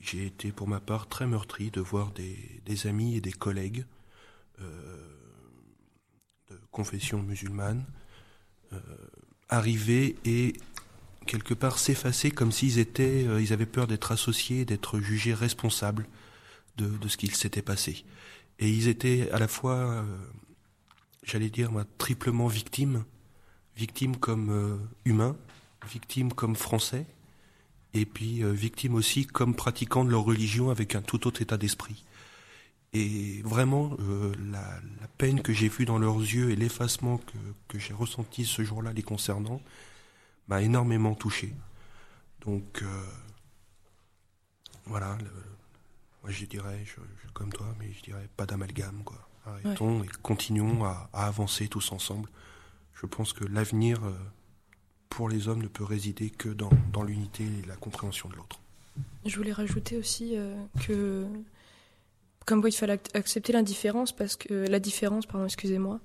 [0.00, 3.86] J'ai été pour ma part très meurtri de voir des, amis et des collègues
[4.58, 4.64] de
[6.70, 7.84] confession musulmane
[9.48, 10.54] arriver et
[11.26, 16.06] quelque part s'effacer comme s'ils étaient, ils avaient peur d'être associés, d'être jugés responsables
[16.76, 18.04] de, de ce qu'il s'était passé.
[18.58, 20.02] Et ils étaient à la fois, euh,
[21.22, 23.04] j'allais dire, triplement victimes,
[23.76, 25.36] victimes comme euh, humains,
[25.90, 27.06] victimes comme français,
[27.92, 31.58] et puis euh, victimes aussi comme pratiquants de leur religion avec un tout autre état
[31.58, 32.04] d'esprit.
[32.92, 33.94] Et vraiment,
[34.52, 34.80] la,
[35.18, 37.20] peine que j'ai vue dans leurs yeux et l'effacement
[37.68, 39.60] que, j'ai ressenti ce jour-là les concernant
[40.48, 41.52] m'a énormément touché.
[42.40, 42.82] Donc,
[44.86, 45.18] voilà,
[46.26, 49.28] moi je dirais, je, je- comme toi, mais je dirais pas d'amalgame, quoi.
[49.44, 52.28] Arrêtons et continuons à, à avancer tous ensemble.
[53.00, 54.10] Je pense que l'avenir euh,
[55.08, 58.58] pour les hommes ne peut résider que dans, dans l'unité et la compréhension de l'autre.
[59.24, 61.26] Je voulais rajouter aussi euh, que,
[62.44, 66.00] comme quoi il fallait ac- accepter l'indifférence parce que la différence, pardon, excusez-moi,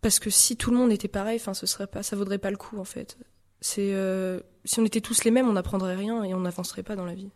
[0.00, 2.50] parce que si tout le monde était pareil, enfin, ce serait pas, ça vaudrait pas
[2.50, 3.18] le coup en fait.
[3.60, 6.96] C'est euh, si on était tous les mêmes, on n'apprendrait rien et on n'avancerait pas
[6.96, 7.30] dans la vie.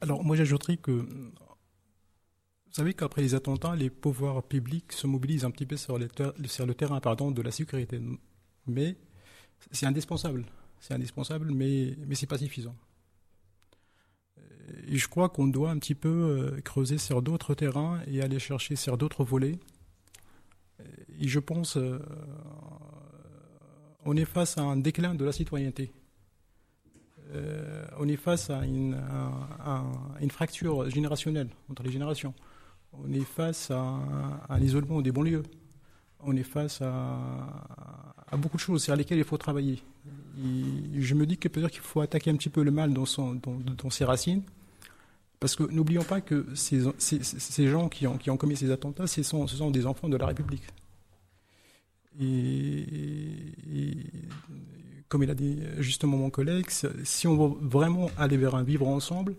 [0.00, 5.50] Alors, moi, j'ajouterais que, vous savez qu'après les attentats, les pouvoirs publics se mobilisent un
[5.50, 8.00] petit peu sur, le terrain pardon, de la sécurité.
[8.66, 8.96] Mais
[9.72, 10.44] c'est indispensable.
[10.80, 12.76] C'est indispensable, mais, mais ce n'est pas suffisant.
[14.88, 18.76] Et je crois qu'on doit un petit peu creuser sur d'autres terrains et aller chercher
[18.76, 19.58] sur d'autres volets.
[21.18, 21.78] Et je pense,
[24.04, 25.92] on est face à un déclin de la citoyenneté.
[27.34, 28.96] Euh, on est face à une,
[30.30, 32.34] fracture générationnelle entre les générations.
[32.92, 33.98] On est face à,
[34.48, 35.42] à l'isolement des banlieues.
[36.20, 37.18] On est face à,
[38.36, 39.82] beaucoup de choses sur lesquelles il faut travailler.
[40.36, 43.04] je me dis que peut-être qu'il faut attaquer un petit peu le mal dans,
[43.90, 44.42] ses racines.
[45.38, 46.80] Parce que n'oublions pas que ces,
[47.68, 50.64] gens qui ont, commis ces attentats, ce sont, des enfants de la République.
[52.18, 52.74] Et,
[55.08, 56.66] comme il a dit justement mon collègue,
[57.04, 59.34] si on veut vraiment aller vers un vivre ensemble,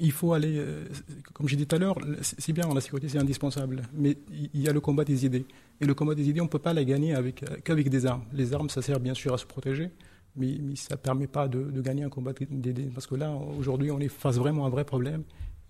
[0.00, 0.84] il faut aller, euh,
[1.32, 4.68] comme j'ai dit tout à l'heure, c'est bien, la sécurité c'est indispensable, mais il y
[4.68, 5.46] a le combat des idées.
[5.80, 8.24] Et le combat des idées, on ne peut pas la gagner avec, qu'avec des armes.
[8.32, 9.90] Les armes, ça sert bien sûr à se protéger,
[10.36, 12.90] mais, ça ne permet pas de, gagner un combat d'idées.
[12.92, 15.22] Parce que là, aujourd'hui, on est face vraiment à un vrai problème.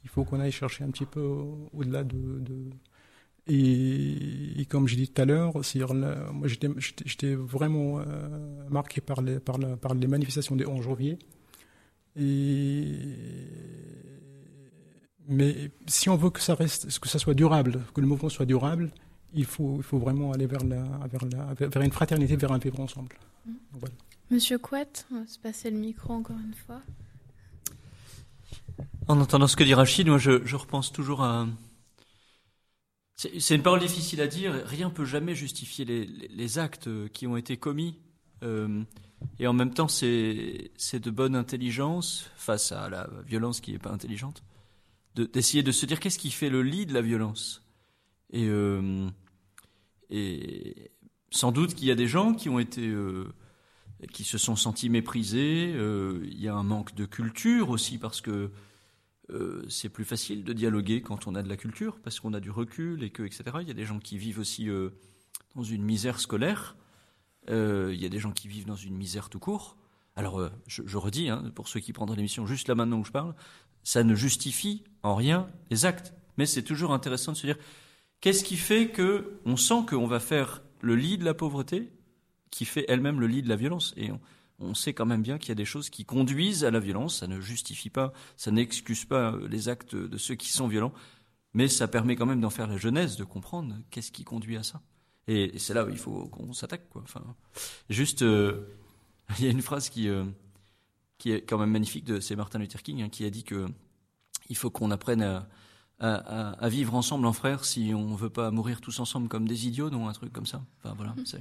[0.05, 1.21] Il faut qu'on aille chercher un petit peu
[1.73, 2.41] au-delà de
[3.49, 5.53] et, comme j'ai dit tout à l'heure,
[6.33, 8.05] moi j'étais vraiment euh,
[8.69, 11.19] marqué par les, par, par les manifestations des 11 janvier.
[12.17, 12.99] Et,
[15.29, 18.47] mais si on veut que ça reste, que ça soit durable, que le mouvement soit
[18.47, 18.91] durable,
[19.33, 22.59] il faut, il faut vraiment aller vers, la, vers, la, vers une fraternité, vers un
[22.59, 23.17] vivre ensemble.
[23.45, 23.53] Mmh.
[24.31, 26.81] Monsieur Couette, on va se passer le micro encore une fois.
[29.07, 31.47] En entendant ce que dit Rachid, moi je, je repense toujours à,
[33.17, 34.53] c'est une parole difficile à dire.
[34.67, 37.99] Rien ne peut jamais justifier les, actes qui ont été commis.
[38.43, 38.83] Euh,
[39.39, 43.91] et en même temps, c'est de bonne intelligence face à la violence qui n'est pas
[43.91, 44.43] intelligente,
[45.15, 47.63] d'essayer de, se dire qu'est-ce qui fait le lit de la violence.
[48.31, 49.09] Et, euh,
[51.31, 53.33] sans doute qu'il y a des gens qui ont été, euh,
[54.13, 55.71] qui se sont sentis méprisés.
[55.71, 58.51] il y a un manque de culture aussi parce que
[59.31, 62.41] euh, c'est plus facile de dialoguer quand on a de la culture, parce qu'on a
[62.41, 63.45] du recul et que, etc.
[63.61, 64.91] Il y a des gens qui vivent aussi euh,
[65.55, 66.77] dans une misère scolaire.
[67.51, 69.77] Euh, il y a des gens qui vivent dans une misère tout court.
[70.15, 73.35] Alors, je, redis, hein, pour ceux qui prendraient l'émission juste là maintenant où je parle,
[73.83, 76.15] ça ne justifie en rien les actes.
[76.39, 77.59] Mais c'est toujours intéressant de se dire,
[78.21, 81.93] qu'est-ce qui fait que on sent qu'on va faire le lit de la pauvreté,
[82.51, 83.93] qui fait elle-même le lit de la violence?
[83.99, 84.21] Et on
[84.75, 87.19] sait quand même bien qu'il y a des choses qui conduisent à la violence.
[87.19, 90.93] Ça ne justifie pas, ça n'excuse pas euh, les actes de ceux qui sont violents,
[91.55, 94.63] mais ça permet quand même d'en faire la jeunesse, de comprendre qu'est-ce qui conduit à
[94.63, 94.83] ça.
[95.29, 97.03] Et, c'est là où il faut qu'on s'attaque, quoi.
[97.03, 97.23] Enfin,
[97.91, 98.67] juste, euh,
[99.39, 100.25] il y a une phrase qui euh,
[101.19, 103.67] qui est quand même magnifique de c'est Martin Luther King hein, qui a dit que
[104.49, 105.49] il faut qu'on apprenne à,
[105.99, 109.91] à, vivre ensemble en frères si on veut pas mourir tous ensemble comme des idiots,
[109.91, 110.63] non un truc comme ça.
[110.79, 111.15] Enfin voilà.
[111.25, 111.41] C'est...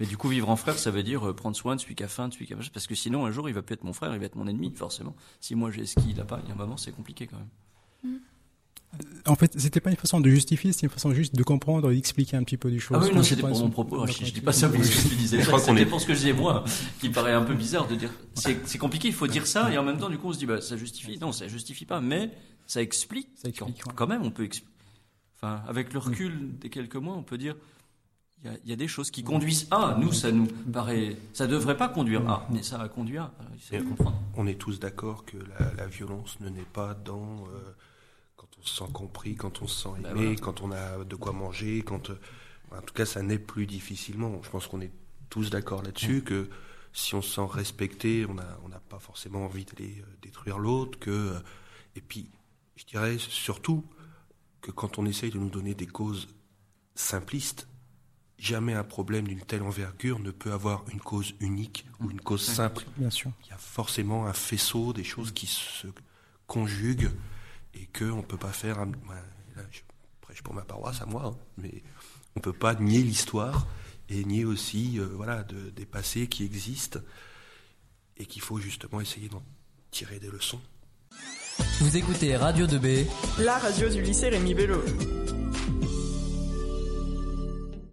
[0.00, 2.02] Mais du coup, vivre en frère, ça veut dire euh, prendre soin de celui qui
[2.02, 3.84] a faim, de celui qui a parce que sinon, un jour, il va plus être
[3.84, 5.14] mon frère, il va être mon ennemi, forcément.
[5.40, 7.36] Si moi j'ai ce qu'il n'a pas, il y a un moment, c'est compliqué quand
[7.36, 8.18] même.
[9.26, 11.94] En fait, c'était pas une façon de justifier, c'est une façon juste de comprendre et
[11.94, 12.96] d'expliquer un petit peu du choses.
[13.00, 14.04] Ah oui, non, c'était pour mon propos.
[14.06, 15.42] Je, je dis pas ça pour ce que je disais.
[15.42, 16.64] C'était pour ce que je disais moi,
[16.98, 18.10] qui paraît un peu bizarre de dire.
[18.34, 20.46] C'est compliqué, il faut dire ça, et en même temps, du coup, on se dit,
[20.46, 21.18] bah, ça justifie.
[21.18, 22.30] Non, ça justifie pas, mais
[22.66, 23.28] ça explique.
[23.36, 23.82] Ça explique.
[23.82, 24.72] Quand, quand même, on peut expliquer.
[25.36, 27.54] Enfin, avec le recul des quelques mois, on peut dire,
[28.44, 29.96] il y, a des choses qui conduisent à.
[30.00, 33.32] Nous, ça nous paraît, ça devrait pas conduire à, mais ça a conduit à.
[34.34, 35.36] On est tous d'accord que
[35.76, 37.76] la, violence ne naît pas dans euh,
[38.36, 41.16] quand on se sent compris, quand on se sent ben aimé, quand on a de
[41.16, 42.10] quoi manger, quand.
[42.10, 42.18] Euh,
[42.72, 44.40] en tout cas, ça naît plus difficilement.
[44.42, 44.92] Je pense qu'on est
[45.28, 46.48] tous d'accord là-dessus que
[46.92, 50.98] si on se sent respecté, on n'a on pas forcément envie d'aller euh, détruire l'autre.
[50.98, 51.34] Que
[51.94, 52.30] et puis,
[52.76, 53.84] je dirais surtout
[54.62, 56.28] que quand on essaye de nous donner des causes
[56.94, 57.66] simplistes,
[58.40, 62.42] jamais un problème d'une telle envergure ne peut avoir une cause unique ou une cause
[62.42, 62.84] simple.
[62.96, 63.30] Bien sûr.
[63.44, 65.86] Il y a forcément un faisceau des choses qui se
[66.46, 67.10] conjuguent
[67.74, 68.84] et qu'on ne peut pas faire.
[69.70, 69.80] je
[70.22, 71.82] prêche pour ma paroisse à moi, hein, mais
[72.34, 73.66] on ne peut pas nier l'histoire
[74.08, 76.98] et nier aussi euh, voilà, de, des passés qui existent
[78.16, 79.42] et qu'il faut justement essayer d'en
[79.90, 80.60] tirer des leçons.
[81.80, 83.06] Vous écoutez Radio 2B,
[83.38, 84.82] la radio du lycée Rémi Bello.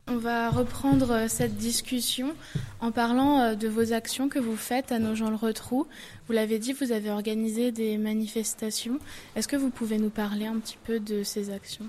[0.10, 2.34] On va reprendre euh, cette discussion
[2.80, 5.86] en parlant euh, de vos actions que vous faites à nos gens le retrou.
[6.28, 9.00] Vous l'avez dit, vous avez organisé des manifestations.
[9.36, 11.86] Est-ce que vous pouvez nous parler un petit peu de ces actions?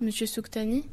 [0.00, 0.84] Monsieur Souktani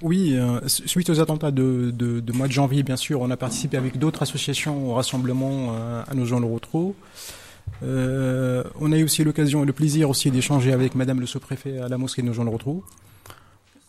[0.00, 1.92] Oui, euh, suite aux attentats de,
[2.32, 5.74] mois de janvier, bien sûr, on a participé avec d'autres associations au rassemblement
[6.08, 6.96] à nos gens le retrou.
[7.82, 11.88] on a eu aussi l'occasion et le plaisir aussi d'échanger avec Madame le sous-préfet à
[11.88, 12.82] la mosquée de nos gens le retrou.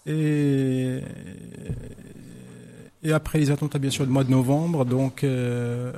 [0.06, 1.02] Et,
[3.12, 5.92] après les attentats, bien sûr, du mois de novembre, donc euh,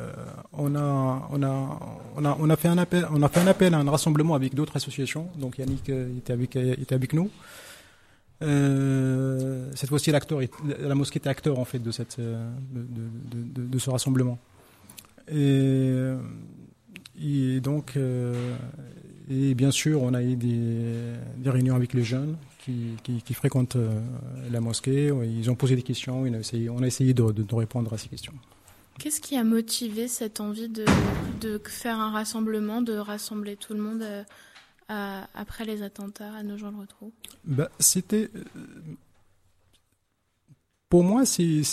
[0.54, 1.80] on a on a
[2.16, 4.36] on a on a fait un appel on a fait un appel à un rassemblement
[4.36, 5.28] avec d'autres associations.
[5.38, 7.30] Donc Yannick euh, était avec était avec nous.
[8.42, 10.40] Euh, cette fois-ci, l'acteur,
[10.80, 12.48] la mosquée était acteur en fait de cette de,
[13.56, 14.38] de ce rassemblement.
[15.32, 15.94] Et,
[17.22, 17.98] et donc
[19.30, 23.34] et bien sûr, on a eu des, des réunions avec les jeunes qui, qui, qui
[23.34, 24.02] fréquentent euh,
[24.52, 25.12] la mosquée.
[25.24, 27.94] Ils ont posé des questions, on a essayé, on a essayé de, de, de répondre
[27.94, 28.34] à ces questions.
[29.00, 30.86] Qu'est-ce qui a motivé cette envie de,
[31.42, 34.24] de, faire un rassemblement, de rassembler tout le monde euh,
[34.88, 37.12] à, après les attentats à nos gens le retrou
[37.44, 38.30] bah, C'était
[40.94, 41.64] pour moi, c'est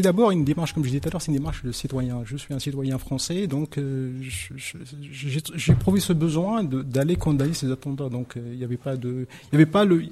[0.00, 2.22] d'abord une démarche, comme je disais tout à l'heure, c'est une démarche de citoyen.
[2.24, 8.08] Je suis un citoyen français, donc euh, j'ai éprouvé ce besoin d'aller condamner ces attentats.
[8.08, 10.02] Donc il n'y avait pas de, il avait pas le.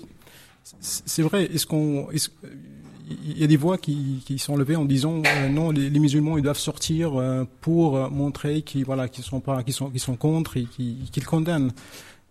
[0.79, 1.47] C'est vrai.
[1.53, 5.73] Est-ce qu'on, il y a des voix qui, qui sont levées en disant euh, non,
[5.73, 9.99] les, musulmans ils doivent sortir euh, pour montrer qu'ils voilà, sont pas, qu'ils sont, qu'ils
[9.99, 11.73] sont contre et qu'ils condamnent.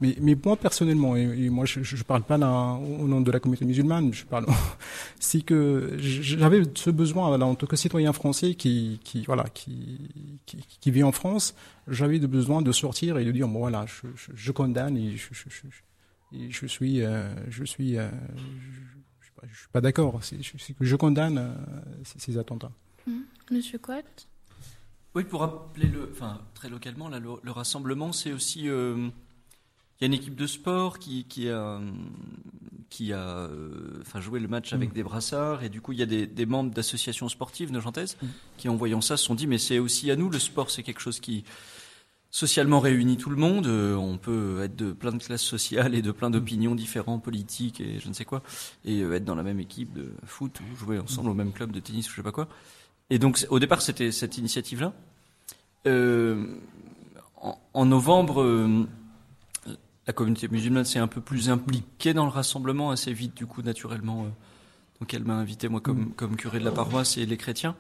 [0.01, 3.65] Mais, mais moi personnellement, et, moi je ne parle pas au nom de la communauté
[3.65, 4.45] musulmane, je parle,
[5.19, 10.39] c'est que j'avais ce besoin, voilà, en tant que citoyen français qui, qui voilà, qui,
[10.45, 11.53] qui, qui vit en France,
[11.89, 15.17] j'avais le besoin de sortir et de dire bon voilà, je, je, je condamne et
[15.17, 15.67] je, je, je,
[16.49, 21.37] je suis, euh, je suis, euh, je, je, suis pas d'accord, c'est que je condamne
[21.39, 21.53] euh,
[22.03, 22.71] ces, ces, attentats.
[23.05, 23.19] Mmh.
[23.51, 24.27] Monsieur Cotte
[25.15, 29.09] Oui, pour rappeler le, enfin très localement, là, le, le rassemblement, c'est aussi euh,
[29.99, 31.79] il y a une équipe de sport qui, qui a,
[32.89, 34.93] qui a euh, enfin, joué le match avec mmh.
[34.93, 38.27] des brassards, et du coup, il y a des, des membres d'associations sportives nogentaises mmh.
[38.57, 40.83] qui, en voyant ça, se sont dit, mais c'est aussi à nous, le sport, c'est
[40.83, 41.43] quelque chose qui
[42.31, 43.67] socialement réunit tout le monde.
[43.67, 47.81] Euh, on peut être de plein de classes sociales et de plein d'opinions différentes, politiques
[47.81, 48.43] et je ne sais quoi,
[48.85, 51.71] et euh, être dans la même équipe de foot ou jouer ensemble au même club
[51.71, 52.47] de tennis ou je sais pas quoi.
[53.09, 54.93] Et donc, au départ, c'était cette initiative-là.
[55.87, 56.45] Euh,
[57.41, 58.43] en, en, novembre,
[60.09, 63.61] la communauté musulmane s'est un peu plus impliquée dans le rassemblement assez vite, du coup,
[63.61, 64.23] naturellement.
[64.23, 64.29] Euh,
[64.99, 67.75] donc elle m'a invité, moi, comme, comme curé de la paroisse et les chrétiens.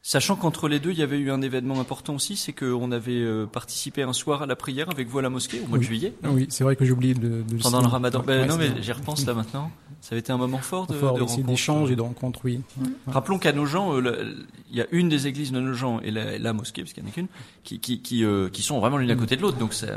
[0.00, 3.20] Sachant qu'entre les deux, il y avait eu un événement important aussi, c'est qu'on avait
[3.20, 5.84] euh, participé un soir à la prière avec vous à la mosquée au mois oui.
[5.84, 6.14] de juillet.
[6.22, 8.22] Oui, c'est vrai que j'ai oublié de, de Pendant le ramadan.
[8.24, 9.72] Ben, ouais, non, mais j'y repense là maintenant.
[10.00, 11.48] Ça avait été un moment fort de, fort, de rencontre.
[11.48, 12.60] d'échange et de rencontre, oui.
[12.76, 12.84] Mmh.
[13.08, 16.12] Rappelons qu'à nos gens, euh, il y a une des églises de nos gens et
[16.12, 17.26] la, la mosquée, parce qu'il n'y en a qu'une,
[17.64, 19.58] qui, qui, qui, euh, qui, sont vraiment l'une à côté de l'autre.
[19.58, 19.90] Donc c'est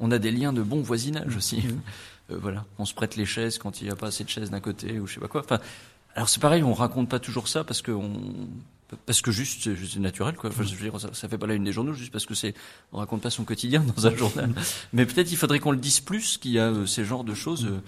[0.00, 1.58] on a des liens de bon voisinage aussi.
[1.58, 1.80] Mmh.
[2.30, 4.50] Euh, voilà, on se prête les chaises quand il n'y a pas assez de chaises
[4.50, 5.40] d'un côté ou je sais pas quoi.
[5.40, 5.60] Enfin,
[6.14, 8.20] alors c'est pareil, on raconte pas toujours ça parce que on,
[9.06, 10.50] parce que juste c'est naturel quoi.
[10.50, 12.34] Enfin, je veux dire, ça, ça fait pas la une des journaux juste parce que
[12.34, 12.54] c'est
[12.92, 14.52] on raconte pas son quotidien dans un journal.
[14.92, 17.34] Mais peut-être il faudrait qu'on le dise plus qu'il y a euh, ces genres de
[17.34, 17.66] choses.
[17.66, 17.80] Euh,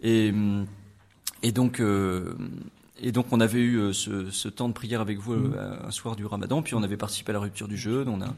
[0.00, 0.32] et
[1.42, 2.34] et donc euh,
[3.00, 6.26] et donc on avait eu ce, ce, temps de prière avec vous un soir du
[6.26, 8.08] Ramadan, puis on avait participé à la rupture du jeûne.
[8.08, 8.34] On a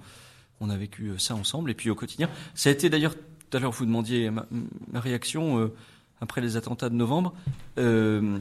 [0.61, 2.29] on a vécu ça ensemble et puis au quotidien.
[2.55, 4.47] Ça a été d'ailleurs tout à l'heure vous demandiez ma,
[4.93, 5.75] ma réaction euh,
[6.21, 7.33] après les attentats de novembre.
[7.79, 8.39] Euh,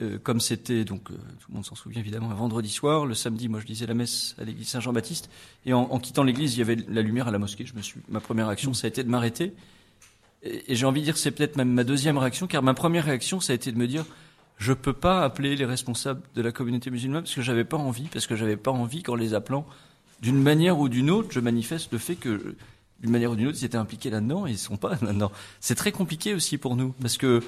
[0.00, 3.14] euh, comme c'était donc euh, tout le monde s'en souvient évidemment un vendredi soir, le
[3.14, 5.30] samedi moi je disais la messe à l'église Saint-Jean-Baptiste
[5.66, 7.66] et en, en, quittant l'église il y avait la lumière à la mosquée.
[7.66, 9.52] Je me suis ma première réaction ça a été de m'arrêter
[10.42, 13.04] et, et j'ai envie de dire c'est peut-être même ma deuxième réaction car ma première
[13.04, 14.04] réaction ça a été de me dire
[14.56, 18.08] je peux pas appeler les responsables de la communauté musulmane parce que j'avais pas envie
[18.12, 19.66] parce que j'avais pas envie qu'en les appelant
[20.20, 22.56] d'une manière ou d'une autre, je manifeste le fait que
[23.00, 25.32] d'une manière ou d'une autre, ils étaient impliqués là-dedans et ils sont pas là-dedans.
[25.60, 27.42] C'est très compliqué aussi pour nous parce que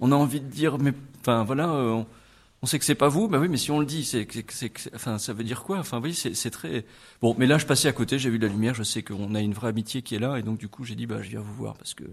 [0.00, 2.02] on a envie de dire, mais enfin voilà, euh,
[2.62, 4.26] on, sait que c'est pas vous, bah oui, mais si on le dit, c'est,
[4.94, 5.78] enfin ça veut dire quoi?
[5.78, 6.84] Enfin oui, c'est, très
[7.20, 7.34] bon.
[7.38, 9.54] Mais là, je passais à côté, j'ai vu la lumière, je sais qu'on a une
[9.54, 11.54] vraie amitié qui est là et donc du coup, j'ai dit bah je viens vous
[11.54, 12.04] voir parce que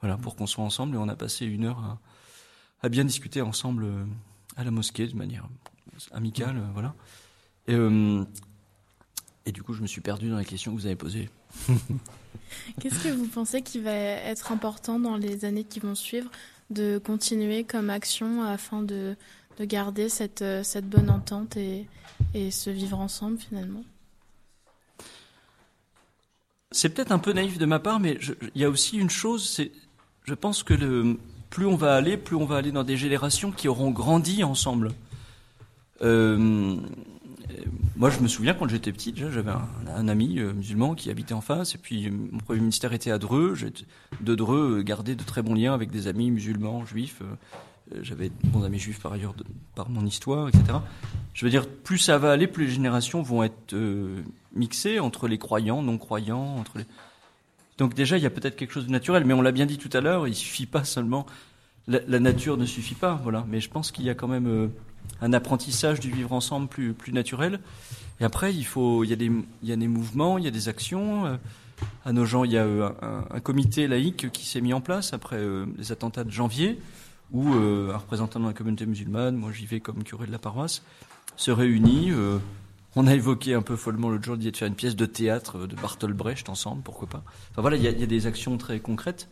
[0.00, 1.98] voilà pour qu'on soit ensemble et on a passé une heure à,
[2.84, 4.04] à bien discuter ensemble euh,
[4.56, 5.48] à la mosquée de manière
[6.12, 6.94] amicale, euh, voilà.
[9.46, 11.28] Et du coup, je me suis perdu dans les questions que vous avez posées.
[12.80, 16.30] Qu'est-ce que vous pensez qui va être important dans les années qui vont suivre
[16.70, 19.16] de continuer comme action afin de,
[19.58, 21.86] de garder cette, cette bonne entente et,
[22.32, 23.84] et se vivre ensemble finalement?
[26.70, 28.18] C'est peut-être un peu naïf de ma part, mais
[28.54, 29.70] il y a aussi une chose, c'est,
[30.24, 31.18] je pense que le,
[31.50, 34.92] plus on va aller, plus on va aller dans des générations qui auront grandi ensemble.
[36.02, 36.76] Euh,
[37.96, 39.52] moi, je me souviens quand j'étais petit, j'avais
[39.96, 43.18] un, ami euh, musulman qui habitait en face, et puis mon premier ministère était à
[43.18, 43.54] Dreux.
[44.20, 47.22] De Dreux gardé de très bons liens avec des amis musulmans, juifs.
[47.22, 49.34] Euh, j'avais de bons amis juifs par ailleurs,
[49.74, 50.64] par mon histoire, etc.
[51.34, 54.22] Je veux dire, plus ça va aller, plus les générations vont être euh,
[54.54, 56.84] mixées entre les croyants, non croyants, entre les.
[57.78, 59.78] Donc déjà, il y a peut-être quelque chose de naturel, mais on l'a bien dit
[59.78, 61.26] tout à l'heure, il suffit pas seulement
[61.86, 63.44] la, nature ne suffit pas, voilà.
[63.48, 64.68] Mais je pense qu'il y a quand même euh,
[65.20, 67.60] un apprentissage du vivre ensemble plus, plus naturel.
[68.20, 69.30] Et après, il faut, il y a des,
[69.62, 71.26] il y a des mouvements, il y a des actions.
[71.26, 71.36] Euh,
[72.04, 72.90] à nos gens, il y a euh,
[73.30, 75.42] un, comité laïque qui s'est mis en place après
[75.76, 76.78] les attentats de janvier,
[77.32, 80.82] où un représentant de la communauté musulmane, moi j'y vais comme curé de la paroisse,
[81.36, 82.12] se réunit.
[82.94, 85.66] on a évoqué un peu follement l'autre jour d'y de faire une pièce de théâtre
[85.66, 87.24] de Bartol Brecht ensemble, pourquoi pas.
[87.50, 89.28] Enfin voilà, il y a, des actions très concrètes.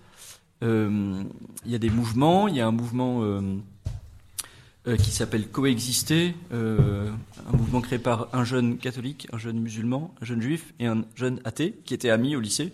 [0.62, 1.22] Euh,
[1.64, 2.48] il y a des mouvements.
[2.48, 3.22] Il y a un mouvement
[4.86, 10.14] euh, euh, qui s'appelle Coexister, un mouvement créé par un jeune catholique, un jeune musulman,
[10.20, 12.72] un jeune juif et un jeune athée qui étaient amis au lycée.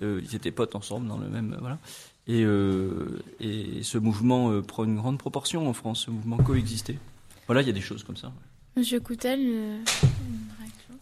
[0.00, 1.78] ils étaient potes ensemble dans le même voilà.
[2.26, 2.42] Et,
[3.40, 6.98] et ce mouvement prend une grande proportion en France, ce mouvement Coexister.
[7.46, 8.32] Voilà, il y a des choses comme ça.
[8.76, 9.84] Monsieur Coutel, une
[10.58, 10.94] réaction?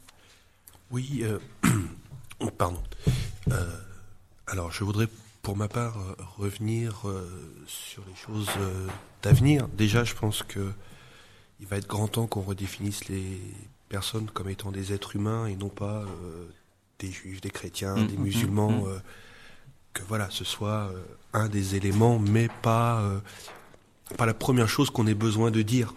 [0.91, 1.23] Oui,
[2.59, 2.83] pardon.
[4.47, 5.09] alors, je voudrais
[5.47, 7.25] pour ma part, euh, revenir euh,
[7.69, 8.89] sur les choses euh,
[9.23, 9.69] d'avenir.
[9.69, 10.73] Déjà, je pense que
[11.61, 13.41] il va être grand temps qu'on redéfinisse les
[13.89, 16.05] personnes comme étant des êtres humains et non pas
[16.99, 18.73] des juifs, des chrétiens, mmh, des mmh, musulmans.
[18.73, 19.01] Mmh.
[19.93, 20.91] que voilà, ce soit
[21.33, 23.01] un des éléments, mais pas
[24.19, 25.95] pas la première chose qu'on ait besoin de dire.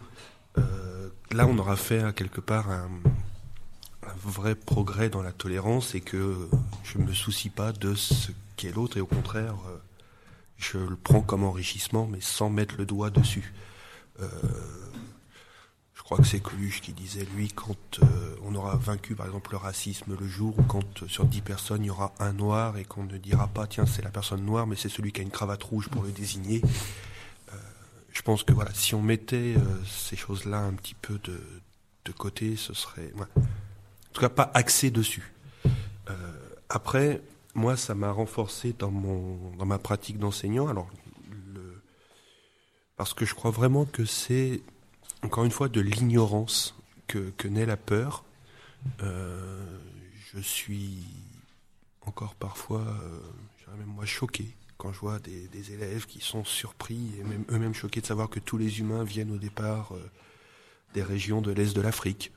[1.32, 2.90] là, on aura fait quelque part un,
[4.04, 6.48] un vrai progrès dans la tolérance et que
[6.84, 8.32] je me soucie pas de ce
[8.68, 9.78] est l'autre, et au contraire, euh,
[10.58, 13.54] je le prends comme enrichissement, mais sans mettre le doigt dessus.
[14.20, 14.28] Euh,
[15.94, 19.52] je crois que c'est Coluche qui disait, lui, quand euh, on aura vaincu, par exemple,
[19.52, 22.86] le racisme le jour où, quand sur dix personnes, il y aura un noir et
[22.86, 25.30] qu'on ne dira pas, tiens, c'est la personne noire, mais c'est celui qui a une
[25.30, 26.62] cravate rouge pour le désigner.
[28.12, 29.56] je pense que voilà, si on mettait
[29.86, 33.26] ces choses-là un petit peu de côté, ce serait, en
[34.14, 35.32] tout cas, pas axé dessus.
[36.70, 37.22] après,
[37.56, 40.68] moi, ça m'a renforcé dans, mon, dans ma pratique d'enseignant.
[40.68, 40.90] Alors,
[41.54, 41.82] le,
[42.96, 44.62] parce que je crois vraiment que c'est,
[45.24, 46.76] encore une fois, de l'ignorance
[47.08, 48.24] que, que naît la peur.
[49.02, 49.80] Euh,
[50.32, 51.04] je suis
[52.02, 57.24] encore parfois, euh, même moi, choqué quand je vois des, élèves qui sont surpris et
[57.24, 60.10] même eux-mêmes choqués de savoir que tous les humains viennent au départ euh,
[60.94, 62.32] des régions de l'Est de l'Afrique.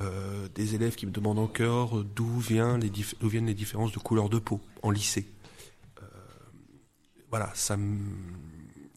[0.00, 4.28] Euh, des élèves qui me demandent encore d'où viennent les, viennent les différences de couleur
[4.28, 5.26] de peau en lycée.
[6.02, 6.06] Euh,
[7.30, 7.98] voilà, ça me,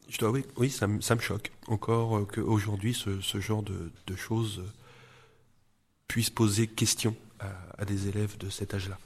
[0.10, 3.64] je dois oui, oui ça, me, ça me choque encore euh, qu'aujourd'hui ce, ce genre
[3.64, 4.62] de, de, choses
[6.08, 8.98] puisse poser question à, des élèves de cet âge-là.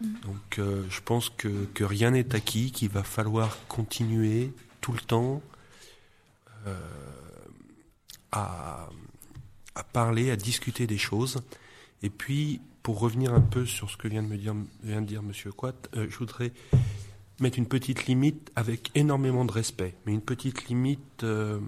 [0.00, 0.06] Mmh.
[0.24, 0.60] Donc
[0.90, 4.52] je pense que, que rien n'est acquis, qu'il va falloir continuer
[4.82, 5.40] tout le temps
[8.32, 8.90] à
[9.80, 11.42] à parler, à discuter des choses.
[12.02, 15.06] Et puis, pour revenir un peu sur ce que vient de me dire, vient de
[15.06, 16.52] dire Monsieur euh, je voudrais
[17.40, 21.24] mettre une petite limite avec énormément de respect, mais une petite limite.
[21.24, 21.58] Euh,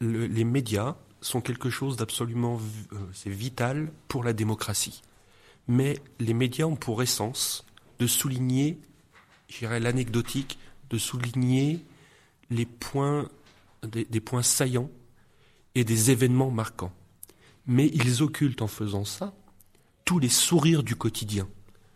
[0.00, 2.58] les médias sont quelque chose d'absolument
[2.94, 5.02] euh, c'est vital pour la démocratie.
[5.68, 7.66] Mais les médias ont pour essence
[7.98, 8.78] de souligner,
[9.48, 10.58] j'irais l'anecdotique,
[10.88, 11.84] de souligner
[12.48, 13.28] les points,
[13.82, 14.90] des points saillants
[15.74, 16.92] et des événements marquants
[17.70, 19.32] mais ils occultent en faisant ça
[20.04, 21.46] tous les sourires du quotidien.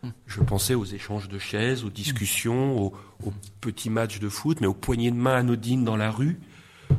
[0.03, 0.11] Hmm.
[0.25, 2.93] Je pensais aux échanges de chaises, aux discussions, aux,
[3.59, 6.39] petits matchs de foot, mais aux poignées de main anodines dans la rue,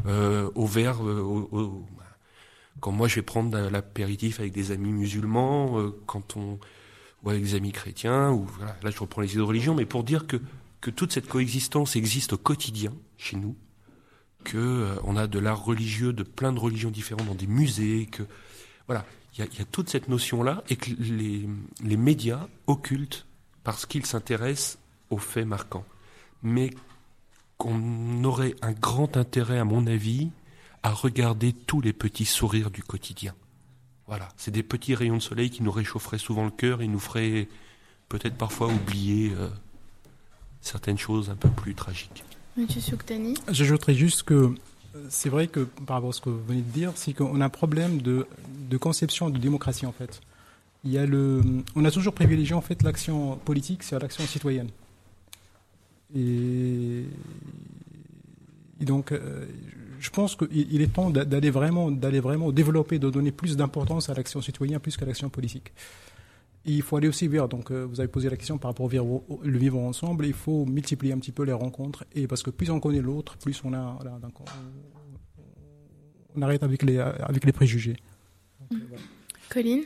[0.04, 1.02] euh, aux verres.
[1.02, 1.70] Euh,
[2.80, 6.58] quand moi je vais prendre l'apéritif avec des amis musulmans, euh, quand on
[7.22, 9.86] ou avec des amis chrétiens, ou voilà, là je reprends les idées de religion, mais
[9.86, 10.36] pour dire que
[10.82, 13.56] que toute cette coexistence existe au quotidien chez nous,
[14.44, 18.24] que on a de l'art religieux de plein de religions différentes dans des musées, que
[18.86, 19.04] voilà,
[19.36, 21.48] il y, a, toute cette notion-là et que les,
[21.82, 23.26] les médias occultent
[23.64, 24.78] parce qu'ils s'intéressent
[25.10, 25.84] aux faits marquants.
[26.42, 26.70] Mais
[27.58, 30.30] qu'on aurait un grand intérêt, à mon avis,
[30.82, 33.34] à regarder tous les petits sourires du quotidien.
[34.06, 37.00] Voilà, c'est des petits rayons de soleil qui nous réchaufferaient souvent le cœur et nous
[37.00, 37.48] feraient
[38.08, 39.48] peut-être parfois oublier euh,
[40.60, 42.24] certaines choses un peu plus tragiques.
[42.56, 44.54] Monsieur Souktani J'ajouterais juste que
[45.08, 47.44] c'est vrai que par rapport à ce que vous venez de dire, c'est qu'on a
[47.44, 48.26] un problème de,
[48.78, 50.20] conception de démocratie en fait.
[50.84, 51.42] Il y a le,
[51.74, 54.68] on a toujours privilégié en fait l'action politique sur l'action citoyenne.
[56.14, 57.04] Et,
[58.80, 59.46] donc, euh,
[59.98, 64.14] je pense qu'il est temps d'aller vraiment, d'aller vraiment développer, de donner plus d'importance à
[64.14, 65.72] l'action citoyenne plus qu'à l'action politique
[66.66, 69.40] il faut aller aussi vers, donc euh, vous avez posé la question par rapport au,
[69.42, 72.70] le vivre ensemble, il faut multiplier un petit peu les rencontres, et parce que plus
[72.70, 73.98] on connaît l'autre, plus on, a,
[76.34, 77.96] on, arrête avec les, avec les préjugés.
[78.70, 78.80] Donc,
[79.48, 79.84] Colline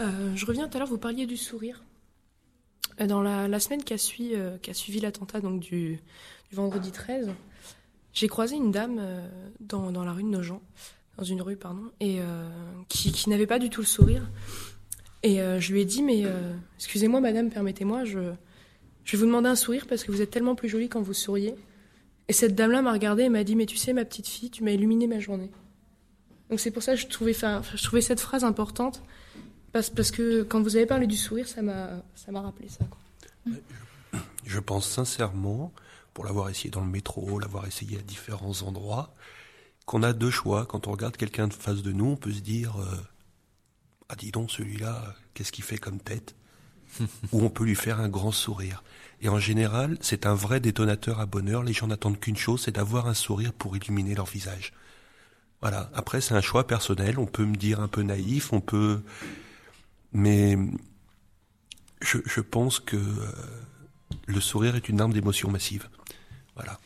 [0.00, 1.84] euh, Je reviens tout à l'heure, vous parliez du sourire.
[3.00, 6.00] Euh, dans la, semaine qui a, suivi, qui a suivi l'attentat donc du,
[6.50, 7.30] du, vendredi 13,
[8.12, 9.00] j'ai croisé une dame
[9.60, 10.60] dans, dans la rue de Nogent,
[11.16, 12.18] dans une rue, pardon, et
[12.88, 14.28] qui, qui n'avait pas du tout le sourire.
[15.22, 16.24] Et je lui ai dit, mais
[16.76, 20.68] excusez-moi, madame, permettez-moi, je, vais vous demander un sourire parce que vous êtes tellement plus
[20.68, 21.54] jolie quand vous souriez.
[22.28, 24.62] Et cette dame-là m'a regardée et m'a dit, mais tu sais, ma petite fille, tu
[24.62, 25.50] m'as illuminé ma journée.
[26.50, 29.02] Donc c'est pour ça que je trouvais, je trouvais cette phrase importante,
[29.72, 32.02] parce, parce que quand vous avez parlé du sourire, ça m'a
[32.40, 32.84] rappelé ça.
[34.44, 35.72] Je pense sincèrement,
[36.14, 39.14] pour l'avoir essayé dans le métro, l'avoir essayé à différents endroits,
[39.86, 40.66] qu'on a deux choix.
[40.66, 42.96] Quand on regarde quelqu'un de face de nous, on peut se dire euh,
[44.08, 46.34] Ah, dis donc, celui-là, qu'est-ce qu'il fait comme tête
[47.32, 48.82] Ou on peut lui faire un grand sourire.
[49.20, 51.62] Et en général, c'est un vrai détonateur à bonheur.
[51.62, 54.72] Les gens n'attendent qu'une chose, c'est d'avoir un sourire pour illuminer leur visage.
[55.60, 55.90] Voilà.
[55.92, 57.18] Après, c'est un choix personnel.
[57.18, 59.02] On peut me dire un peu naïf, on peut,
[60.12, 60.56] mais
[62.00, 63.32] je, je pense que euh,
[64.26, 65.88] le sourire est une arme d'émotion massive.
[66.54, 66.78] Voilà.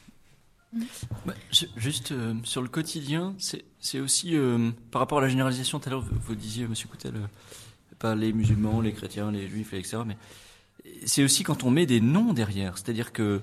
[1.26, 1.34] Bah,
[1.76, 5.78] juste euh, sur le quotidien, c'est aussi euh, par rapport à la généralisation.
[5.78, 7.14] Tout à l'heure, vous, disiez, Monsieur Coutel,
[7.98, 9.98] pas les musulmans, les chrétiens, les juifs, etc.
[10.06, 10.16] Mais
[11.04, 12.78] c'est aussi quand on met des noms derrière.
[12.78, 13.42] C'est-à-dire que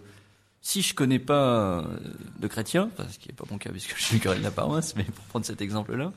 [0.62, 1.84] si je connais pas euh,
[2.40, 4.96] de chrétiens, ce qui n'est pas mon cas puisque je suis curé de la paroisse,
[4.96, 6.12] mais pour prendre cet exemple-là,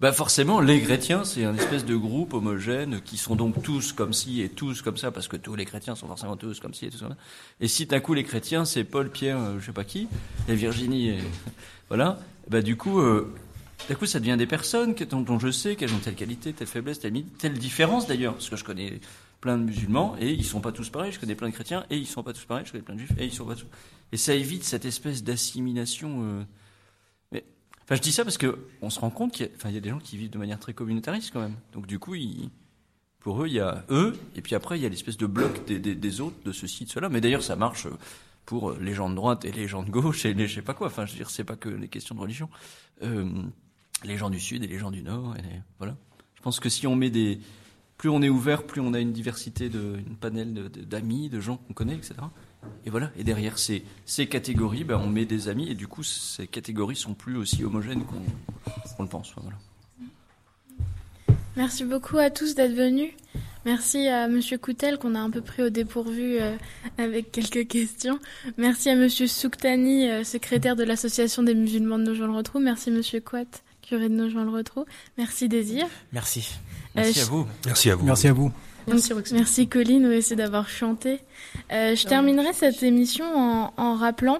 [0.00, 4.12] bah forcément les chrétiens c'est un espèce de groupe homogène qui sont donc tous comme
[4.12, 6.86] ci et tous comme ça parce que tous les chrétiens sont forcément tous comme ci
[6.86, 7.16] et tous comme ça.
[7.60, 10.08] Et si d'un coup les chrétiens c'est Paul, Pierre, euh, je sais pas qui,
[10.48, 11.18] et Virginie,
[11.88, 12.18] voilà,
[12.48, 13.32] bah du coup euh,
[13.88, 16.66] d'un coup, ça devient des personnes dont, dont je sais qu'elles ont telle qualité, telle
[16.66, 19.00] faiblesse, telle, telle différence d'ailleurs, parce que je connais
[19.40, 21.12] plein de musulmans et ils sont pas tous pareils.
[21.12, 22.64] Je connais plein de chrétiens et ils sont pas tous pareils.
[22.66, 23.66] Je connais plein de juifs et ils sont pas tous.
[24.10, 26.22] Et ça évite cette espèce d'assimilation.
[26.22, 26.42] Euh...
[27.86, 29.52] Enfin, je dis ça parce que on se rend compte qu'il y, a...
[29.54, 31.54] enfin, y a des gens qui vivent de manière très communautariste quand même.
[31.72, 32.50] Donc du coup, ils...
[33.20, 35.64] pour eux, il y a eux et puis après il y a l'espèce de bloc
[35.66, 37.08] des, des, des, autres, de ceci, de cela.
[37.08, 37.86] Mais d'ailleurs, ça marche
[38.44, 40.74] pour les gens de droite et les gens de gauche et les je sais pas
[40.74, 40.88] quoi.
[40.88, 42.48] Enfin, je veux dire, c'est pas que les questions de religion.
[43.02, 43.30] Euh,
[44.04, 45.36] les gens du sud et les gens du nord.
[45.36, 45.96] Et voilà.
[46.34, 47.40] Je pense que si on met des
[47.98, 51.56] plus on est ouvert, plus on a une diversité, de, une panel d'amis, de, gens
[51.56, 52.14] qu'on connaît, etc.
[52.84, 53.10] Et voilà.
[53.16, 56.96] Et derrière ces, ces catégories, ben, on met des amis, et du coup, ces catégories
[56.96, 59.32] sont plus aussi homogènes qu'on le pense.
[59.36, 59.56] Voilà.
[61.56, 63.12] Merci beaucoup à tous d'être venus.
[63.64, 66.54] Merci à Monsieur Coutel qu'on a un peu pris au dépourvu euh,
[66.98, 68.20] avec quelques questions.
[68.58, 72.60] Merci à Monsieur Souktani, euh, secrétaire de l'association des musulmans de Nogent-le-Retrou.
[72.60, 73.46] Merci Monsieur Quat,
[73.82, 74.84] curé de Nogent-le-Retrou.
[75.18, 75.86] Merci Désir.
[76.12, 76.58] Merci.
[76.94, 77.46] Merci à vous.
[77.64, 78.06] Merci à vous.
[78.06, 78.52] Merci à vous.
[78.86, 81.18] Merci, merci Colline aussi d'avoir chanté.
[81.72, 84.38] Euh, je terminerai cette émission en, en rappelant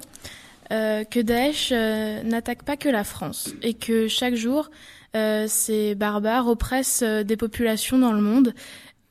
[0.73, 4.71] euh, que Daesh euh, n'attaque pas que la France et que chaque jour,
[5.17, 8.55] euh, ces barbares oppressent euh, des populations dans le monde.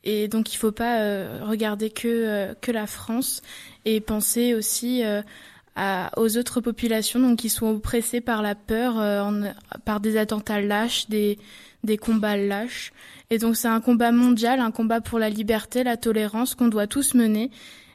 [0.04, 3.42] Et donc il ne faut pas euh, regarder que, que la France
[3.84, 5.02] et penser aussi
[5.76, 9.52] à, aux autres populations donc, qui sont oppressées par la peur, en,
[9.84, 11.38] par des attentats lâches, des,
[11.84, 12.92] des combats lâches.
[13.30, 16.86] Et donc c'est un combat mondial, un combat pour la liberté, la tolérance qu'on doit
[16.86, 17.50] tous mener.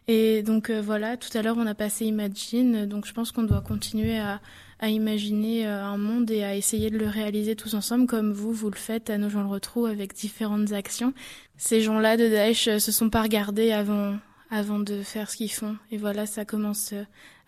[0.08, 3.44] Et donc euh, voilà, tout à l'heure on a passé Imagine, donc je pense qu'on
[3.44, 4.42] doit continuer à,
[4.80, 8.52] à imaginer euh, un monde et à essayer de le réaliser tous ensemble, comme vous,
[8.52, 11.14] vous le faites à nos gens le retrouvent avec différentes actions.
[11.58, 14.18] Ces gens-là de Daesh euh, se sont pas regardés avant,
[14.50, 15.78] avant de faire ce qu'ils font.
[15.92, 16.94] Et voilà, ça commence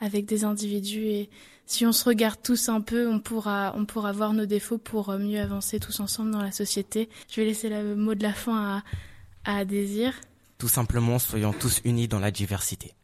[0.03, 1.29] avec des individus et
[1.65, 5.11] si on se regarde tous un peu, on pourra, on pourra voir nos défauts pour
[5.17, 7.09] mieux avancer tous ensemble dans la société.
[7.31, 8.83] Je vais laisser le mot de la fin
[9.45, 10.13] à, à Désir.
[10.57, 12.93] Tout simplement, soyons tous unis dans la diversité.